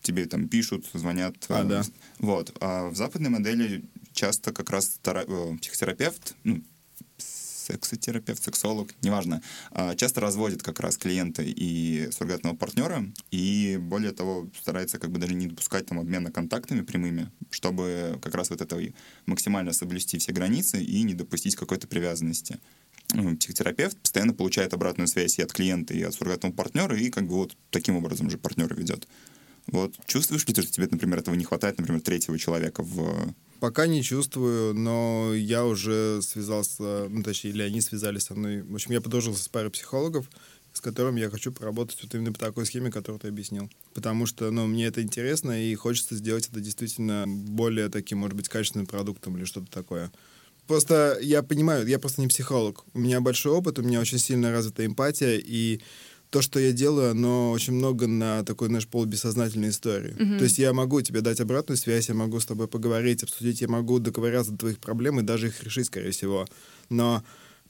Тебе 0.04 0.26
там 0.26 0.48
пишут, 0.48 0.84
звонят. 0.92 1.34
А, 1.48 1.64
э, 1.64 1.64
да. 1.64 1.82
Вот. 2.18 2.54
А 2.60 2.90
в 2.90 2.94
западной 2.94 3.30
модели 3.30 3.82
часто 4.12 4.52
как 4.52 4.70
раз 4.70 5.00
э, 5.02 5.56
психотерапевт, 5.60 6.36
ну, 6.44 6.62
сексотерапевт, 7.16 8.42
сексолог, 8.42 8.90
неважно, 9.02 9.40
а, 9.70 9.94
часто 9.94 10.20
разводит 10.20 10.62
как 10.62 10.80
раз 10.80 10.98
клиента 10.98 11.42
и 11.42 12.10
суррогатного 12.12 12.54
партнера, 12.54 13.06
и 13.30 13.78
более 13.80 14.12
того, 14.12 14.50
старается 14.60 14.98
как 14.98 15.10
бы 15.10 15.18
даже 15.18 15.34
не 15.34 15.46
допускать 15.46 15.86
там 15.86 15.98
обмена 15.98 16.30
контактами 16.30 16.82
прямыми, 16.82 17.30
чтобы 17.50 18.18
как 18.22 18.34
раз 18.34 18.50
вот 18.50 18.60
это 18.60 18.78
максимально 19.24 19.72
соблюсти 19.72 20.18
все 20.18 20.32
границы 20.32 20.82
и 20.82 21.02
не 21.02 21.14
допустить 21.14 21.56
какой-то 21.56 21.88
привязанности. 21.88 22.58
Ну, 23.14 23.36
психотерапевт 23.36 23.98
постоянно 23.98 24.34
получает 24.34 24.74
обратную 24.74 25.08
связь 25.08 25.38
и 25.38 25.42
от 25.42 25.52
клиента, 25.52 25.94
и 25.94 26.02
от 26.02 26.14
суррогатного 26.14 26.52
партнера, 26.52 26.96
и 26.98 27.10
как 27.10 27.26
бы 27.26 27.34
вот 27.36 27.56
таким 27.70 27.96
образом 27.96 28.30
же 28.30 28.38
партнера 28.38 28.74
ведет. 28.74 29.06
Вот 29.74 29.94
чувствуешь 30.06 30.46
ли 30.46 30.54
ты, 30.54 30.62
что 30.62 30.70
тебе, 30.70 30.86
например, 30.88 31.18
этого 31.18 31.34
не 31.34 31.42
хватает, 31.42 31.78
например, 31.78 32.00
третьего 32.00 32.38
человека 32.38 32.84
в 32.84 33.34
Пока 33.58 33.86
не 33.88 34.02
чувствую, 34.04 34.72
но 34.74 35.32
я 35.34 35.64
уже 35.64 36.20
связался, 36.22 37.08
ну, 37.08 37.22
точнее, 37.22 37.50
или 37.50 37.62
они 37.62 37.80
связались 37.80 38.24
со 38.24 38.34
мной. 38.34 38.62
В 38.62 38.74
общем, 38.74 38.92
я 38.92 39.00
подружился 39.00 39.42
с 39.42 39.48
парой 39.48 39.70
психологов, 39.70 40.30
с 40.72 40.80
которым 40.80 41.16
я 41.16 41.28
хочу 41.28 41.50
поработать 41.50 41.98
вот 42.02 42.14
именно 42.14 42.32
по 42.32 42.38
такой 42.38 42.66
схеме, 42.66 42.92
которую 42.92 43.20
ты 43.20 43.28
объяснил. 43.28 43.68
Потому 43.94 44.26
что, 44.26 44.50
ну, 44.52 44.66
мне 44.66 44.86
это 44.86 45.02
интересно, 45.02 45.60
и 45.60 45.74
хочется 45.74 46.14
сделать 46.14 46.48
это 46.48 46.60
действительно 46.60 47.24
более 47.26 47.88
таким, 47.88 48.18
может 48.18 48.36
быть, 48.36 48.48
качественным 48.48 48.86
продуктом 48.86 49.36
или 49.36 49.44
что-то 49.44 49.72
такое. 49.72 50.12
Просто 50.68 51.18
я 51.20 51.42
понимаю, 51.42 51.86
я 51.86 51.98
просто 51.98 52.20
не 52.20 52.28
психолог. 52.28 52.84
У 52.92 52.98
меня 52.98 53.20
большой 53.20 53.52
опыт, 53.52 53.78
у 53.78 53.82
меня 53.82 54.00
очень 54.00 54.18
сильно 54.18 54.52
развита 54.52 54.86
эмпатия, 54.86 55.36
и 55.38 55.80
то, 56.34 56.42
что 56.42 56.58
я 56.58 56.72
делаю, 56.72 57.12
оно 57.12 57.52
очень 57.52 57.74
много 57.74 58.08
на 58.08 58.42
такой, 58.42 58.66
знаешь, 58.66 58.88
полубессознательной 58.88 59.68
истории. 59.68 60.16
Mm-hmm. 60.16 60.38
То 60.38 60.42
есть 60.42 60.58
я 60.58 60.72
могу 60.72 61.00
тебе 61.00 61.20
дать 61.20 61.38
обратную 61.38 61.78
связь, 61.78 62.08
я 62.08 62.16
могу 62.16 62.40
с 62.40 62.44
тобой 62.44 62.66
поговорить, 62.66 63.22
обсудить, 63.22 63.60
я 63.60 63.68
могу 63.68 64.00
договориться 64.00 64.50
до 64.50 64.58
твоих 64.58 64.80
проблем 64.80 65.20
и 65.20 65.22
даже 65.22 65.46
их 65.46 65.62
решить, 65.62 65.86
скорее 65.86 66.10
всего. 66.10 66.44
Но 66.88 67.22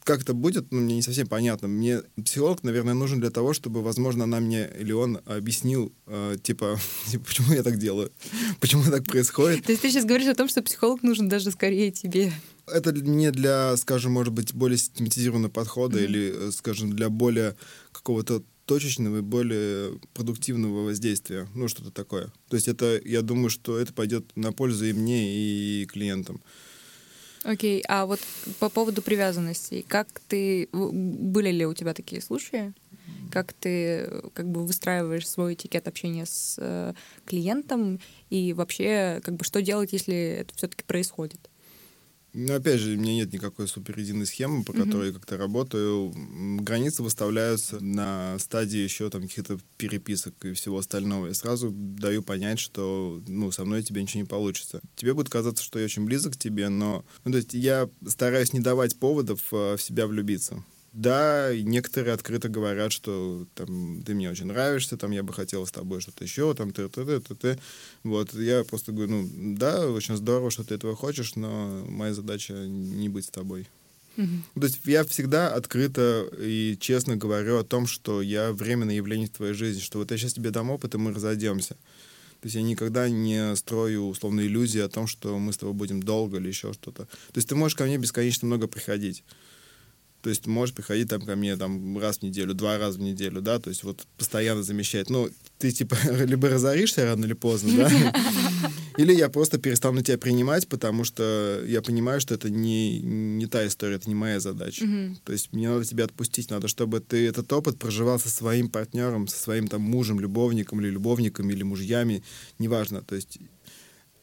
как 0.03 0.23
это 0.23 0.33
будет, 0.33 0.73
ну, 0.73 0.81
мне 0.81 0.97
не 0.97 1.03
совсем 1.03 1.27
понятно. 1.27 1.69
Мне 1.69 2.01
психолог, 2.25 2.63
наверное, 2.63 2.95
нужен 2.95 3.21
для 3.21 3.29
того, 3.29 3.53
чтобы, 3.53 3.83
возможно, 3.83 4.25
она 4.25 4.41
мне 4.41 4.67
или 4.81 4.93
он 4.93 5.21
объяснил, 5.27 5.93
э, 6.07 6.37
типа, 6.43 6.79
типа, 7.11 7.25
почему 7.27 7.53
я 7.53 7.63
так 7.63 7.77
делаю, 7.77 8.13
почему 8.61 8.85
так 8.85 9.05
происходит. 9.05 9.67
То 9.67 9.73
есть 9.73 9.83
ты 9.83 9.91
сейчас 9.91 10.07
говоришь 10.07 10.29
о 10.29 10.35
том, 10.35 10.49
что 10.49 10.63
психолог 10.63 11.03
нужен 11.03 11.29
даже 11.29 11.51
скорее 11.51 11.91
тебе? 11.91 12.33
Это 12.67 12.93
не 12.93 13.31
для, 13.31 13.77
скажем, 13.77 14.13
может 14.13 14.33
быть, 14.33 14.55
более 14.55 14.79
систематизированного 14.79 15.51
подхода 15.51 15.99
mm-hmm. 15.99 16.05
или, 16.05 16.49
э, 16.49 16.51
скажем, 16.51 16.97
для 16.97 17.11
более 17.11 17.57
какого-то 17.93 18.43
точечного 18.67 19.19
и 19.19 19.23
более 19.23 19.99
продуктивного 20.15 20.85
воздействия, 20.85 21.47
ну, 21.55 21.69
что-то 21.69 21.91
такое. 21.91 22.33
То 22.49 22.57
есть 22.57 22.69
это, 22.69 23.01
я 23.05 23.23
думаю, 23.23 23.51
что 23.51 23.79
это 23.79 23.93
пойдет 23.93 24.25
на 24.37 24.53
пользу 24.53 24.87
и 24.87 24.93
мне, 24.93 25.35
и 25.35 25.87
клиентам. 25.87 26.43
Окей, 27.43 27.81
okay. 27.81 27.85
а 27.89 28.07
вот 28.07 28.21
по 28.59 28.71
поводу 28.71 29.03
привязанностей, 29.03 29.85
как 29.87 30.09
ты, 30.29 30.69
были 30.73 31.51
ли 31.51 31.67
у 31.67 31.75
тебя 31.75 31.93
такие 31.93 32.23
случаи? 32.23 32.73
Как 33.31 33.53
ты 33.53 34.23
как 34.33 34.49
бы 34.49 34.65
выстраиваешь 34.65 35.29
свой 35.29 35.55
этикет 35.55 35.89
общения 35.89 36.25
с 36.25 36.57
э, 36.59 36.95
клиентом 37.27 38.01
и 38.31 38.53
вообще 38.55 39.21
как 39.25 39.35
бы 39.37 39.45
что 39.45 39.61
делать, 39.61 39.93
если 39.93 40.15
это 40.15 40.55
все-таки 40.55 40.85
происходит? 40.85 41.51
Ну, 42.37 42.53
опять 42.53 42.81
же, 42.81 42.97
у 42.97 43.01
меня 43.01 43.15
нет 43.15 43.33
никакой 43.33 43.69
супер 43.69 43.97
единой 43.97 44.27
схемы, 44.27 44.65
по 44.65 44.73
mm-hmm. 44.73 44.85
которой 44.85 45.07
я 45.09 45.15
как-то 45.15 45.37
работаю. 45.37 46.13
Границы 46.61 47.05
выставляются 47.05 47.79
на 47.79 48.37
стадии 48.41 48.81
еще 48.81 49.09
там 49.09 49.23
каких-то 49.23 49.59
переписок 49.77 50.35
и 50.45 50.53
всего 50.53 50.79
остального. 50.79 51.29
Я 51.29 51.35
сразу 51.35 51.71
даю 51.71 52.25
понять, 52.25 52.59
что 52.59 53.23
ну, 53.29 53.53
со 53.53 53.65
мной 53.65 53.85
тебе 53.85 54.03
ничего 54.03 54.23
не 54.23 54.27
получится. 54.27 54.81
Тебе 54.97 55.15
будет 55.15 55.29
казаться, 55.29 55.63
что 55.63 55.79
я 55.79 55.85
очень 55.85 56.05
близок 56.05 56.35
к 56.35 56.37
тебе, 56.37 56.69
но 56.69 57.05
ну, 57.25 57.31
то 57.31 57.39
есть 57.39 57.55
я 57.55 57.89
стараюсь 58.09 58.53
не 58.53 58.61
давать 58.61 58.99
поводов 58.99 59.41
э, 59.53 59.77
в 59.77 59.83
себя 59.83 60.09
влюбиться. 60.09 60.65
Да, 60.95 61.51
некоторые 61.53 62.15
открыто 62.15 62.49
говорят, 62.49 62.93
что 62.93 63.49
там, 63.57 64.01
ты 64.05 64.15
мне 64.15 64.31
очень 64.31 64.47
нравишься, 64.47 64.97
там, 64.97 65.11
я 65.11 65.25
бы 65.25 65.33
хотел 65.33 65.67
с 65.67 65.73
тобой 65.73 66.01
что-то 66.01 66.23
еще, 66.23 66.55
там, 66.55 66.73
ты, 66.73 66.89
ты, 66.89 67.05
ты, 67.05 67.21
ты, 67.21 67.35
ты. 67.35 67.59
Вот, 68.05 68.33
я 68.33 68.63
просто 68.63 68.93
говорю, 68.93 69.11
ну, 69.11 69.57
да, 69.57 69.91
очень 69.91 70.17
здорово, 70.17 70.53
что 70.53 70.63
ты 70.63 70.77
этого 70.77 70.95
хочешь, 70.95 71.35
но 71.35 71.85
моя 71.89 72.15
задача 72.15 72.55
не 72.55 73.09
быть 73.09 73.25
с 73.25 73.31
тобой. 73.31 73.67
Mm-hmm. 74.17 74.61
То 74.61 74.63
есть 74.63 74.81
я 74.85 75.05
всегда 75.05 75.53
открыто 75.53 76.29
и 76.39 76.77
честно 76.79 77.17
говорю 77.17 77.59
о 77.59 77.65
том, 77.65 77.89
что 77.89 78.23
я 78.23 78.53
временное 78.53 78.95
явление 78.95 79.27
в 79.27 79.33
твоей 79.33 79.55
жизни, 79.55 79.81
что 79.81 79.99
вот 79.99 80.13
я 80.13 80.17
сейчас 80.17 80.35
тебе 80.35 80.51
дам 80.51 80.71
опыт, 80.71 80.95
и 80.95 80.99
мы 80.99 81.13
разойдемся. 81.13 81.75
То 82.41 82.47
есть 82.47 82.55
я 82.55 82.63
никогда 82.63 83.09
не 83.09 83.57
строю 83.57 84.07
условно 84.07 84.43
иллюзии 84.43 84.81
о 84.81 84.89
том, 84.89 85.09
что 85.09 85.39
мы 85.41 85.53
с 85.53 85.57
тобой 85.57 85.75
будем 85.75 86.03
долго 86.03 86.37
или 86.37 86.47
еще 86.47 86.73
что-то. 86.73 87.07
То 87.07 87.37
есть 87.37 87.49
ты 87.49 87.57
можешь 87.57 87.75
ко 87.75 87.85
мне 87.85 87.97
бесконечно 87.97 88.47
много 88.47 88.69
приходить. 88.69 89.25
То 90.25 90.31
есть 90.31 90.47
можешь 90.47 90.75
приходить 90.75 91.11
там 91.11 91.21
ко 91.21 91.37
мне 91.37 91.55
там 91.55 91.99
раз 91.99 92.17
в 92.17 92.23
неделю, 92.23 92.55
два 92.55 92.79
раза 92.79 92.99
в 92.99 93.03
неделю, 93.03 93.43
да, 93.43 93.59
то 93.59 93.69
есть 93.69 93.85
вот 93.85 94.07
постоянно 94.17 94.63
замещать. 94.63 95.11
Ну, 95.11 95.29
ты 95.59 95.71
типа 95.71 95.99
либо 96.25 96.49
разоришься 96.49 97.05
рано 97.05 97.27
или 97.27 97.35
поздно, 97.35 97.77
да, 97.77 98.71
или 98.97 99.13
я 99.13 99.29
просто 99.29 99.59
перестану 99.59 100.01
тебя 100.01 100.17
принимать, 100.17 100.67
потому 100.67 101.05
что 101.05 101.63
я 101.67 101.83
понимаю, 101.83 102.23
что 102.23 102.33
это 102.33 102.49
не, 102.49 103.01
не 103.01 103.47
та 103.47 103.67
история, 103.67 103.97
это 103.97 104.09
не 104.09 104.15
моя 104.15 104.41
задача. 104.41 104.87
То 105.25 105.35
есть 105.35 105.53
мне 105.53 105.69
надо 105.69 105.85
тебя 105.85 106.05
отпустить, 106.05 106.49
надо, 106.49 106.69
чтобы 106.69 107.01
ты 107.01 107.29
этот 107.29 107.53
опыт 107.53 107.79
проживал 107.79 108.19
со 108.19 108.31
своим 108.31 108.71
партнером, 108.71 109.29
со 109.29 109.37
своим 109.39 109.69
там 109.69 109.83
мужем, 109.83 110.21
любовником 110.21 110.81
или 110.81 110.89
любовниками 110.89 111.53
или 111.53 111.65
мужьями, 111.65 112.25
неважно. 112.59 113.03
То 113.03 113.15
есть 113.15 113.41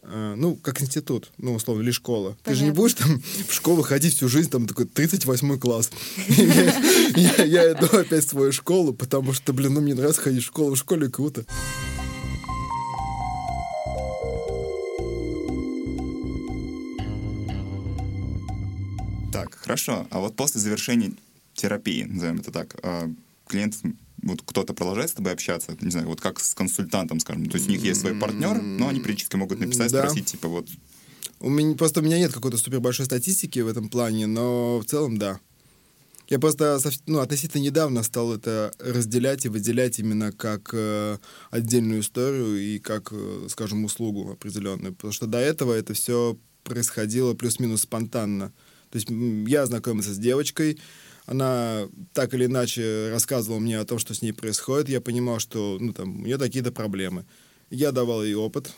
ну, 0.03 0.55
как 0.55 0.81
институт, 0.81 1.31
ну, 1.37 1.53
условно, 1.53 1.83
или 1.83 1.91
школа. 1.91 2.29
Понятно. 2.29 2.51
Ты 2.51 2.55
же 2.55 2.63
не 2.63 2.71
будешь 2.71 2.93
там 2.95 3.21
в 3.47 3.53
школу 3.53 3.83
ходить 3.83 4.15
всю 4.15 4.27
жизнь, 4.27 4.49
там, 4.49 4.67
такой 4.67 4.85
38 4.85 5.59
класс. 5.59 5.91
Я 6.27 7.71
иду 7.71 7.85
опять 7.97 8.25
в 8.25 8.29
свою 8.29 8.51
школу, 8.51 8.93
потому 8.93 9.33
что, 9.33 9.53
блин, 9.53 9.73
ну, 9.73 9.81
мне 9.81 9.93
нравится 9.93 10.21
ходить 10.21 10.43
в 10.43 10.47
школу. 10.47 10.75
В 10.75 10.77
школе 10.77 11.09
круто. 11.09 11.45
Так, 19.31 19.55
хорошо. 19.55 20.07
А 20.09 20.19
вот 20.19 20.35
после 20.35 20.59
завершения 20.59 21.13
терапии, 21.53 22.03
назовем 22.03 22.39
это 22.39 22.51
так, 22.51 22.75
э, 22.83 23.09
клиент 23.47 23.75
вот 24.21 24.41
кто-то 24.45 24.73
продолжает 24.73 25.09
с 25.09 25.13
тобой 25.13 25.33
общаться, 25.33 25.75
не 25.81 25.91
знаю, 25.91 26.07
вот 26.07 26.21
как 26.21 26.39
с 26.39 26.53
консультантом, 26.53 27.19
скажем, 27.19 27.45
то 27.47 27.57
есть 27.57 27.67
у 27.67 27.71
них 27.71 27.83
есть 27.83 28.01
свой 28.01 28.15
партнер, 28.15 28.61
но 28.61 28.87
они 28.87 28.99
периодически 28.99 29.35
могут 29.35 29.59
написать, 29.59 29.91
да. 29.91 30.03
спросить, 30.03 30.25
типа 30.27 30.47
вот... 30.47 30.67
У 31.39 31.49
меня, 31.49 31.75
просто 31.75 32.01
у 32.01 32.03
меня 32.03 32.19
нет 32.19 32.31
какой-то 32.31 32.57
супер 32.57 32.79
большой 32.79 33.07
статистики 33.07 33.59
в 33.59 33.67
этом 33.67 33.89
плане, 33.89 34.27
но 34.27 34.79
в 34.79 34.85
целом 34.85 35.17
да. 35.17 35.39
Я 36.31 36.39
просто 36.39 36.79
ну, 37.07 37.19
относительно 37.19 37.61
недавно 37.61 38.03
стал 38.03 38.33
это 38.33 38.71
разделять 38.79 39.43
и 39.43 39.49
выделять 39.49 39.99
именно 39.99 40.31
как 40.31 40.69
э, 40.71 41.17
отдельную 41.49 41.99
историю 41.99 42.57
и 42.57 42.79
как, 42.79 43.09
э, 43.11 43.47
скажем, 43.49 43.83
услугу 43.83 44.31
определенную. 44.31 44.93
Потому 44.93 45.11
что 45.11 45.25
до 45.25 45.39
этого 45.39 45.73
это 45.73 45.93
все 45.93 46.37
происходило 46.63 47.33
плюс-минус 47.33 47.81
спонтанно. 47.81 48.53
То 48.91 48.97
есть 48.97 49.09
я 49.09 49.65
знакомился 49.65 50.13
с 50.13 50.17
девочкой, 50.17 50.79
она 51.31 51.87
так 52.11 52.33
или 52.33 52.45
иначе 52.45 53.09
рассказывала 53.09 53.59
мне 53.59 53.79
о 53.79 53.85
том, 53.85 53.99
что 53.99 54.13
с 54.13 54.21
ней 54.21 54.33
происходит. 54.33 54.89
Я 54.89 54.99
понимал, 54.99 55.39
что 55.39 55.77
ну, 55.79 55.93
там, 55.93 56.23
у 56.23 56.25
нее 56.25 56.37
такие-то 56.37 56.73
проблемы. 56.73 57.25
Я 57.69 57.93
давал 57.93 58.21
ей 58.21 58.33
опыт, 58.33 58.73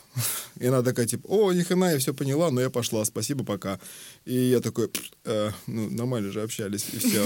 и 0.60 0.66
она 0.66 0.82
такая, 0.82 1.06
типа, 1.06 1.26
о, 1.26 1.52
ни 1.52 1.62
хрена, 1.62 1.90
я 1.90 1.98
все 1.98 2.14
поняла, 2.14 2.52
но 2.52 2.60
я 2.60 2.70
пошла, 2.70 3.04
спасибо, 3.04 3.44
пока. 3.44 3.80
И 4.24 4.36
я 4.36 4.60
такой, 4.60 4.88
э, 5.24 5.50
ну, 5.66 5.90
нормально 5.90 6.30
же 6.30 6.42
общались, 6.42 6.86
и 6.92 6.98
все. 6.98 7.24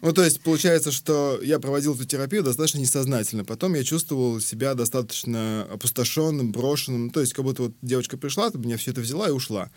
Ну, 0.00 0.12
то 0.14 0.24
есть, 0.24 0.40
получается, 0.40 0.90
что 0.90 1.38
я 1.42 1.60
проводил 1.60 1.94
эту 1.94 2.06
терапию 2.06 2.42
достаточно 2.42 2.78
несознательно. 2.78 3.44
Потом 3.44 3.74
я 3.74 3.84
чувствовал 3.84 4.40
себя 4.40 4.74
достаточно 4.74 5.68
опустошенным, 5.70 6.52
брошенным. 6.52 7.10
То 7.10 7.20
есть, 7.20 7.34
как 7.34 7.44
будто 7.44 7.64
вот 7.64 7.74
девочка 7.82 8.16
пришла, 8.16 8.50
меня 8.54 8.78
все 8.78 8.92
это 8.92 9.02
взяла 9.02 9.28
и 9.28 9.32
ушла. 9.32 9.70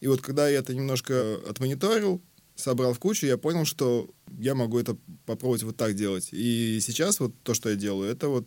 И 0.00 0.08
вот 0.08 0.20
когда 0.22 0.48
я 0.48 0.58
это 0.58 0.74
немножко 0.74 1.36
отмониторил, 1.48 2.20
собрал 2.56 2.92
в 2.92 2.98
кучу, 2.98 3.26
я 3.26 3.36
понял, 3.36 3.64
что 3.64 4.10
я 4.38 4.54
могу 4.54 4.78
это 4.78 4.96
попробовать 5.24 5.62
вот 5.62 5.76
так 5.76 5.94
делать. 5.94 6.30
И 6.32 6.80
сейчас 6.80 7.20
вот 7.20 7.34
то, 7.42 7.54
что 7.54 7.70
я 7.70 7.76
делаю, 7.76 8.10
это 8.10 8.28
вот 8.28 8.46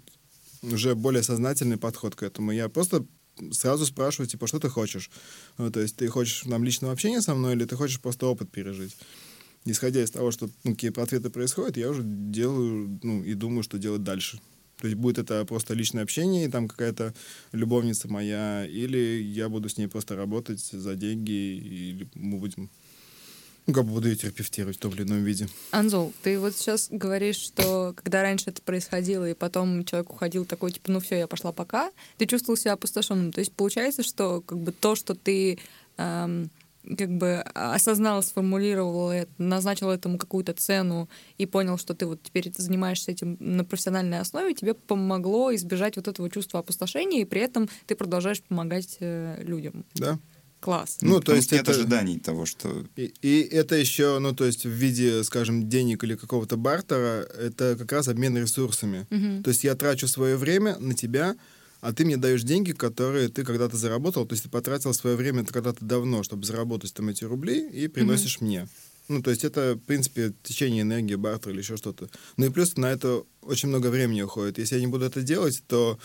уже 0.61 0.95
более 0.95 1.23
сознательный 1.23 1.77
подход 1.77 2.15
к 2.15 2.23
этому. 2.23 2.51
Я 2.51 2.67
просто 2.69 3.05
сразу 3.51 3.85
спрашиваю, 3.85 4.27
типа, 4.27 4.47
что 4.47 4.59
ты 4.59 4.69
хочешь? 4.69 5.09
Ну, 5.57 5.71
то 5.71 5.79
есть 5.79 5.95
ты 5.95 6.07
хочешь 6.07 6.45
нам 6.45 6.63
личного 6.63 6.93
общения 6.93 7.21
со 7.21 7.35
мной 7.35 7.53
или 7.53 7.65
ты 7.65 7.75
хочешь 7.75 8.01
просто 8.01 8.25
опыт 8.25 8.51
пережить? 8.51 8.97
Исходя 9.65 10.03
из 10.03 10.11
того, 10.11 10.31
что 10.31 10.49
ну, 10.63 10.73
какие 10.73 10.97
ответы 10.99 11.29
происходят, 11.29 11.77
я 11.77 11.89
уже 11.89 12.01
делаю, 12.03 12.99
ну, 13.03 13.23
и 13.23 13.33
думаю, 13.33 13.63
что 13.63 13.77
делать 13.77 14.03
дальше. 14.03 14.39
То 14.77 14.87
есть 14.87 14.97
будет 14.97 15.17
это 15.17 15.43
просто 15.45 15.73
личное 15.73 16.03
общение, 16.03 16.45
и 16.45 16.49
там 16.49 16.69
какая-то 16.69 17.13
любовница 17.51 18.07
моя, 18.07 18.65
или 18.65 19.21
я 19.21 19.49
буду 19.49 19.67
с 19.67 19.77
ней 19.77 19.87
просто 19.87 20.15
работать 20.15 20.61
за 20.61 20.95
деньги, 20.95 21.31
или 21.31 22.09
мы 22.15 22.37
будем 22.37 22.69
как 23.73 23.85
бы 23.85 23.93
буду 23.93 24.07
ее 24.09 24.15
терапевтировать 24.15 24.77
в 24.77 24.79
том 24.79 24.93
или 24.93 25.03
ином 25.03 25.23
виде. 25.23 25.47
Анзол, 25.71 26.13
ты 26.23 26.39
вот 26.39 26.55
сейчас 26.55 26.87
говоришь, 26.89 27.37
что 27.37 27.93
когда 27.95 28.21
раньше 28.21 28.49
это 28.49 28.61
происходило, 28.61 29.29
и 29.29 29.33
потом 29.33 29.85
человек 29.85 30.11
уходил 30.11 30.45
такой, 30.45 30.71
типа, 30.71 30.91
ну 30.91 30.99
все, 30.99 31.17
я 31.17 31.27
пошла 31.27 31.51
пока, 31.51 31.91
ты 32.17 32.25
чувствовал 32.25 32.57
себя 32.57 32.73
опустошенным. 32.73 33.31
То 33.31 33.39
есть 33.39 33.53
получается, 33.53 34.03
что 34.03 34.41
как 34.41 34.59
бы 34.59 34.71
то, 34.71 34.95
что 34.95 35.15
ты 35.15 35.59
эм, 35.97 36.49
как 36.97 37.09
бы 37.09 37.41
осознал, 37.53 38.23
сформулировал 38.23 39.11
это, 39.11 39.31
назначил 39.37 39.89
этому 39.89 40.17
какую-то 40.17 40.53
цену 40.53 41.09
и 41.37 41.45
понял, 41.45 41.77
что 41.77 41.93
ты 41.93 42.05
вот 42.05 42.21
теперь 42.23 42.51
занимаешься 42.55 43.11
этим 43.11 43.37
на 43.39 43.63
профессиональной 43.63 44.19
основе, 44.19 44.53
тебе 44.53 44.73
помогло 44.73 45.53
избежать 45.55 45.97
вот 45.97 46.07
этого 46.07 46.29
чувства 46.29 46.59
опустошения, 46.61 47.21
и 47.21 47.25
при 47.25 47.41
этом 47.41 47.69
ты 47.85 47.95
продолжаешь 47.95 48.41
помогать 48.41 48.97
э, 48.99 49.43
людям. 49.43 49.85
Да. 49.95 50.17
Класс. 50.59 50.97
Ну, 51.01 51.15
ну 51.15 51.19
то 51.21 51.33
есть 51.35 51.51
нет 51.51 51.61
это... 51.61 51.71
ожиданий 51.71 52.19
того, 52.19 52.45
что... 52.45 52.85
И, 52.95 53.13
и 53.21 53.41
это 53.41 53.75
еще, 53.75 54.19
ну, 54.19 54.35
то 54.35 54.45
есть 54.45 54.65
в 54.65 54.69
виде, 54.69 55.23
скажем, 55.23 55.69
денег 55.69 56.03
или 56.03 56.15
какого-то 56.15 56.57
бартера, 56.57 57.23
это 57.23 57.75
как 57.77 57.91
раз 57.91 58.07
обмен 58.09 58.37
ресурсами. 58.37 59.07
Угу. 59.09 59.43
То 59.43 59.49
есть 59.49 59.63
я 59.63 59.75
трачу 59.75 60.07
свое 60.07 60.35
время 60.35 60.77
на 60.79 60.93
тебя, 60.93 61.35
а 61.79 61.93
ты 61.93 62.03
мне 62.03 62.17
даешь 62.17 62.43
деньги, 62.43 62.73
которые 62.73 63.29
ты 63.29 63.45
когда-то 63.45 63.77
заработал, 63.77 64.25
то 64.25 64.33
есть 64.33 64.43
ты 64.43 64.49
потратил 64.49 64.93
свое 64.93 65.15
время 65.15 65.45
когда-то 65.45 65.85
давно, 65.85 66.23
чтобы 66.23 66.45
заработать 66.45 66.93
там 66.93 67.07
эти 67.07 67.23
рубли, 67.23 67.69
и 67.69 67.87
приносишь 67.87 68.37
угу. 68.37 68.45
мне. 68.45 68.67
Ну, 69.07 69.23
то 69.23 69.31
есть 69.31 69.43
это, 69.43 69.73
в 69.73 69.79
принципе, 69.79 70.33
течение 70.43 70.83
энергии, 70.83 71.15
бартер 71.15 71.51
или 71.51 71.59
еще 71.59 71.77
что-то. 71.77 72.09
Ну 72.37 72.45
и 72.45 72.49
плюс 72.49 72.77
на 72.77 72.91
это 72.91 73.23
очень 73.41 73.69
много 73.69 73.87
времени 73.87 74.21
уходит. 74.21 74.59
Если 74.59 74.75
я 74.75 74.81
не 74.81 74.87
буду 74.87 75.05
это 75.05 75.23
делать, 75.23 75.63
то 75.67 75.97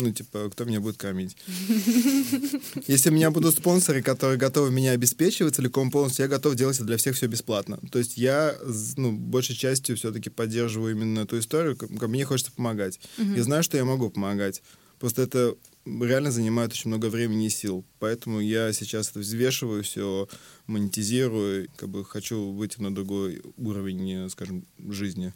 ну, 0.00 0.12
типа, 0.12 0.50
кто 0.50 0.64
меня 0.64 0.80
будет 0.80 0.96
кормить? 0.96 1.36
Если 2.86 3.10
у 3.10 3.12
меня 3.12 3.30
будут 3.30 3.56
спонсоры, 3.56 4.02
которые 4.02 4.38
готовы 4.38 4.70
меня 4.70 4.92
обеспечивать 4.92 5.56
целиком 5.56 5.90
полностью, 5.90 6.24
я 6.24 6.28
готов 6.28 6.54
делать 6.54 6.80
для 6.80 6.96
всех 6.96 7.16
все 7.16 7.26
бесплатно. 7.26 7.78
То 7.90 7.98
есть 7.98 8.16
я, 8.16 8.56
ну, 8.96 9.12
большей 9.12 9.56
частью 9.56 9.96
все-таки 9.96 10.30
поддерживаю 10.30 10.92
именно 10.94 11.20
эту 11.20 11.38
историю, 11.38 11.76
как 11.76 11.90
мне 11.90 12.24
хочется 12.24 12.52
помогать. 12.52 13.00
Я 13.18 13.42
знаю, 13.42 13.62
что 13.62 13.76
я 13.76 13.84
могу 13.84 14.10
помогать. 14.10 14.62
Просто 14.98 15.22
это 15.22 15.54
реально 15.86 16.30
занимает 16.30 16.72
очень 16.72 16.88
много 16.88 17.06
времени 17.06 17.46
и 17.46 17.50
сил. 17.50 17.84
Поэтому 17.98 18.40
я 18.40 18.72
сейчас 18.72 19.10
это 19.10 19.20
взвешиваю, 19.20 19.82
все 19.82 20.28
монетизирую, 20.66 21.68
как 21.76 21.88
бы 21.88 22.04
хочу 22.04 22.50
выйти 22.52 22.80
на 22.80 22.94
другой 22.94 23.42
уровень, 23.56 24.28
скажем, 24.30 24.64
жизни 24.88 25.32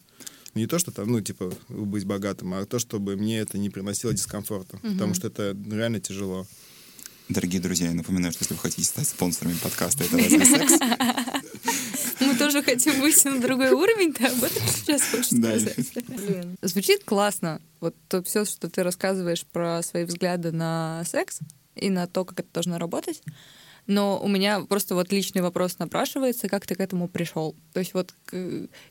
не 0.54 0.66
то, 0.66 0.78
что 0.78 0.90
там, 0.90 1.10
ну, 1.10 1.20
типа, 1.20 1.52
быть 1.68 2.04
богатым, 2.04 2.54
а 2.54 2.64
то, 2.66 2.78
чтобы 2.78 3.16
мне 3.16 3.38
это 3.38 3.58
не 3.58 3.70
приносило 3.70 4.12
дискомфорта. 4.12 4.76
Угу. 4.76 4.92
Потому 4.92 5.14
что 5.14 5.28
это 5.28 5.56
реально 5.70 6.00
тяжело. 6.00 6.46
Дорогие 7.28 7.62
друзья, 7.62 7.88
я 7.88 7.94
напоминаю, 7.94 8.32
что 8.32 8.42
если 8.42 8.54
вы 8.54 8.60
хотите 8.60 8.84
стать 8.84 9.08
спонсорами 9.08 9.54
подкаста 9.62 10.04
«Это 10.04 10.18
разве 10.18 10.44
секс?», 10.44 10.72
мы 12.20 12.34
тоже 12.36 12.62
хотим 12.62 13.00
выйти 13.00 13.28
на 13.28 13.40
другой 13.40 13.70
уровень, 13.70 14.12
ты 14.12 14.26
об 14.26 14.42
этом 14.42 14.62
сейчас 14.68 15.02
хочешь 15.02 15.28
сказать. 15.28 15.92
Блин. 16.08 16.56
Звучит 16.60 17.04
классно. 17.04 17.60
Вот 17.80 17.94
то 18.08 18.22
все, 18.22 18.44
что 18.44 18.68
ты 18.68 18.82
рассказываешь 18.82 19.46
про 19.46 19.82
свои 19.82 20.04
взгляды 20.04 20.52
на 20.52 21.04
секс 21.06 21.38
и 21.74 21.88
на 21.90 22.06
то, 22.06 22.24
как 22.24 22.40
это 22.40 22.48
должно 22.52 22.78
работать. 22.78 23.22
Но 23.86 24.20
у 24.22 24.28
меня 24.28 24.60
просто 24.60 24.94
вот 24.94 25.12
личный 25.12 25.42
вопрос 25.42 25.78
напрашивается, 25.78 26.48
как 26.48 26.66
ты 26.66 26.74
к 26.76 26.80
этому 26.80 27.08
пришел? 27.08 27.56
То 27.72 27.80
есть 27.80 27.94
вот 27.94 28.14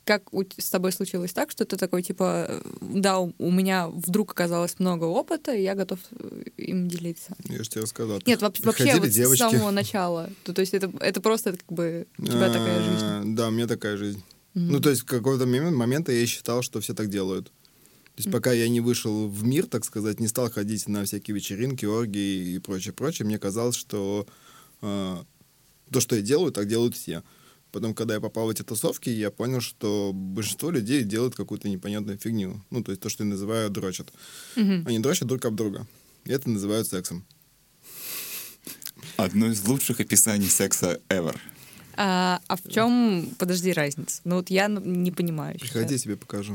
как 0.03 0.23
с 0.57 0.69
тобой 0.69 0.91
случилось 0.91 1.31
так, 1.31 1.51
что 1.51 1.65
ты 1.65 1.77
такой, 1.77 2.03
типа, 2.03 2.61
да, 2.81 3.19
у 3.19 3.51
меня 3.51 3.87
вдруг 3.87 4.31
оказалось 4.31 4.79
много 4.79 5.05
опыта, 5.05 5.53
и 5.53 5.63
я 5.63 5.75
готов 5.75 5.99
э, 6.11 6.43
им 6.57 6.89
делиться. 6.89 7.35
Я 7.47 7.63
же 7.63 7.69
тебе 7.69 7.81
рассказал. 7.81 8.21
Нет, 8.25 8.41
вообще 8.41 8.99
вот 8.99 9.09
девочки. 9.09 9.43
с 9.43 9.49
самого 9.51 9.71
начала. 9.71 10.29
То, 10.43 10.53
то 10.53 10.59
есть 10.61 10.73
это, 10.73 10.91
это 10.99 11.21
просто 11.21 11.53
как 11.53 11.71
бы 11.71 12.07
у 12.17 12.25
тебя 12.25 12.51
такая 12.51 12.83
жизнь. 12.83 13.35
Да, 13.35 13.47
у 13.47 13.51
меня 13.51 13.67
такая 13.67 13.95
жизнь. 13.97 14.21
Ну, 14.53 14.81
то 14.81 14.89
есть 14.89 15.03
в 15.03 15.05
какого-то 15.05 15.45
момента 15.45 16.11
я 16.11 16.25
считал, 16.25 16.61
что 16.61 16.81
все 16.81 16.93
так 16.93 17.09
делают. 17.09 17.45
То 17.45 17.51
есть 18.17 18.27
mm-hmm. 18.27 18.31
пока 18.33 18.51
я 18.51 18.67
не 18.67 18.81
вышел 18.81 19.29
в 19.29 19.43
мир, 19.45 19.67
так 19.67 19.85
сказать, 19.85 20.19
не 20.19 20.27
стал 20.27 20.51
ходить 20.51 20.87
на 20.89 21.05
всякие 21.05 21.33
вечеринки, 21.33 21.85
оргии 21.85 22.55
и 22.55 22.59
прочее, 22.59 22.93
прочее, 22.93 23.25
мне 23.25 23.39
казалось, 23.39 23.77
что 23.77 24.27
то, 24.81 25.99
что 25.99 26.15
я 26.15 26.21
делаю, 26.21 26.51
так 26.51 26.67
делают 26.67 26.95
все. 26.95 27.23
Потом, 27.71 27.93
когда 27.93 28.15
я 28.15 28.19
попал 28.19 28.47
в 28.47 28.49
эти 28.49 28.63
тусовки, 28.63 29.09
я 29.09 29.31
понял, 29.31 29.61
что 29.61 30.11
большинство 30.13 30.71
людей 30.71 31.03
делают 31.03 31.35
какую-то 31.35 31.69
непонятную 31.69 32.17
фигню. 32.17 32.61
Ну, 32.69 32.83
то 32.83 32.91
есть 32.91 33.01
то, 33.01 33.07
что 33.07 33.23
я 33.23 33.29
называю 33.29 33.69
дрочат. 33.69 34.11
Mm-hmm. 34.57 34.87
Они 34.87 34.99
дрочат 34.99 35.27
друг 35.27 35.45
об 35.45 35.55
друга. 35.55 35.87
И 36.25 36.31
это 36.31 36.49
называют 36.49 36.87
сексом. 36.87 37.25
Одно 39.15 39.47
из 39.47 39.65
лучших 39.65 40.01
описаний 40.01 40.49
секса 40.49 40.99
ever. 41.07 41.37
А, 41.95 42.41
а 42.47 42.55
в 42.57 42.69
чем, 42.69 43.29
подожди, 43.37 43.71
разница? 43.71 44.21
Ну 44.23 44.37
вот 44.37 44.49
я 44.49 44.67
не 44.67 45.11
понимаю. 45.11 45.57
Приходи, 45.59 45.93
я 45.93 45.99
тебе 45.99 46.17
покажу. 46.17 46.53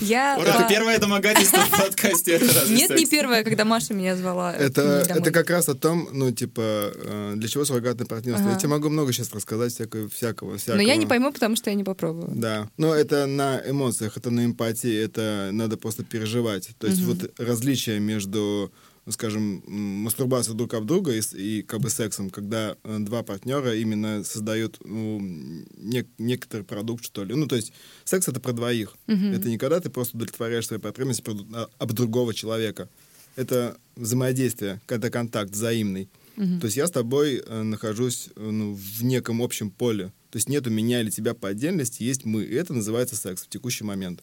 Я, 0.00 0.36
Ура, 0.38 0.64
а... 0.64 0.68
первое 0.68 0.98
домогательство 0.98 1.58
в 1.58 1.70
подкасте. 1.70 2.40
Нет, 2.68 2.90
не 2.90 3.06
первое, 3.06 3.42
когда 3.44 3.64
Маша 3.64 3.94
меня 3.94 4.16
звала. 4.16 4.54
Это, 4.54 5.04
это 5.08 5.30
как 5.30 5.50
раз 5.50 5.68
о 5.68 5.74
том, 5.74 6.08
ну, 6.12 6.30
типа, 6.30 6.60
э, 6.94 7.32
для 7.36 7.48
чего 7.48 7.64
суррогатное 7.64 8.06
партнерство. 8.06 8.44
Ага. 8.46 8.54
Я 8.54 8.58
тебе 8.58 8.68
могу 8.70 8.88
много 8.88 9.12
сейчас 9.12 9.32
рассказать 9.32 9.72
всякого, 9.72 10.08
всякого, 10.08 10.56
всякого. 10.56 10.76
Но 10.76 10.82
я 10.82 10.96
не 10.96 11.06
пойму, 11.06 11.32
потому 11.32 11.56
что 11.56 11.70
я 11.70 11.76
не 11.76 11.84
попробую. 11.84 12.30
Да. 12.34 12.68
Но 12.76 12.94
это 12.94 13.26
на 13.26 13.60
эмоциях, 13.66 14.16
это 14.16 14.30
на 14.30 14.44
эмпатии, 14.44 14.94
это 14.94 15.50
надо 15.52 15.76
просто 15.76 16.04
переживать. 16.04 16.70
То 16.78 16.86
есть 16.86 17.02
угу. 17.02 17.12
вот 17.12 17.32
различие 17.38 17.98
между 17.98 18.72
скажем, 19.10 19.62
мастурбацию 19.66 20.54
друг 20.54 20.74
об 20.74 20.84
друга 20.84 21.12
и, 21.12 21.20
и 21.34 21.62
как 21.62 21.80
бы 21.80 21.90
сексом, 21.90 22.30
когда 22.30 22.76
э, 22.84 22.98
два 23.00 23.22
партнера 23.22 23.74
именно 23.74 24.24
создают 24.24 24.78
ну, 24.84 25.18
не, 25.20 26.06
некоторый 26.18 26.62
продукт, 26.62 27.04
что 27.04 27.24
ли. 27.24 27.34
Ну, 27.34 27.46
то 27.46 27.56
есть 27.56 27.72
секс— 28.04 28.28
это 28.28 28.40
про 28.40 28.52
двоих. 28.52 28.96
Mm-hmm. 29.06 29.36
Это 29.36 29.48
не 29.48 29.58
когда 29.58 29.80
ты 29.80 29.90
просто 29.90 30.16
удовлетворяешь 30.16 30.66
свои 30.66 30.78
потребности 30.78 31.22
а, 31.54 31.68
об 31.78 31.92
другого 31.92 32.34
человека. 32.34 32.88
Это 33.36 33.76
взаимодействие, 33.96 34.80
когда 34.86 35.10
контакт 35.10 35.50
взаимный. 35.50 36.08
Mm-hmm. 36.36 36.60
То 36.60 36.64
есть 36.66 36.76
я 36.76 36.86
с 36.86 36.90
тобой 36.90 37.42
э, 37.44 37.62
нахожусь 37.62 38.28
э, 38.36 38.50
ну, 38.50 38.74
в 38.74 39.04
неком 39.04 39.42
общем 39.42 39.70
поле. 39.70 40.12
То 40.30 40.36
есть 40.36 40.48
нету 40.48 40.70
меня 40.70 41.00
или 41.00 41.10
тебя 41.10 41.34
по 41.34 41.48
отдельности, 41.48 42.02
есть 42.02 42.24
мы. 42.24 42.42
И 42.44 42.54
это 42.54 42.74
называется 42.74 43.16
секс 43.16 43.42
в 43.42 43.48
текущий 43.48 43.84
момент. 43.84 44.22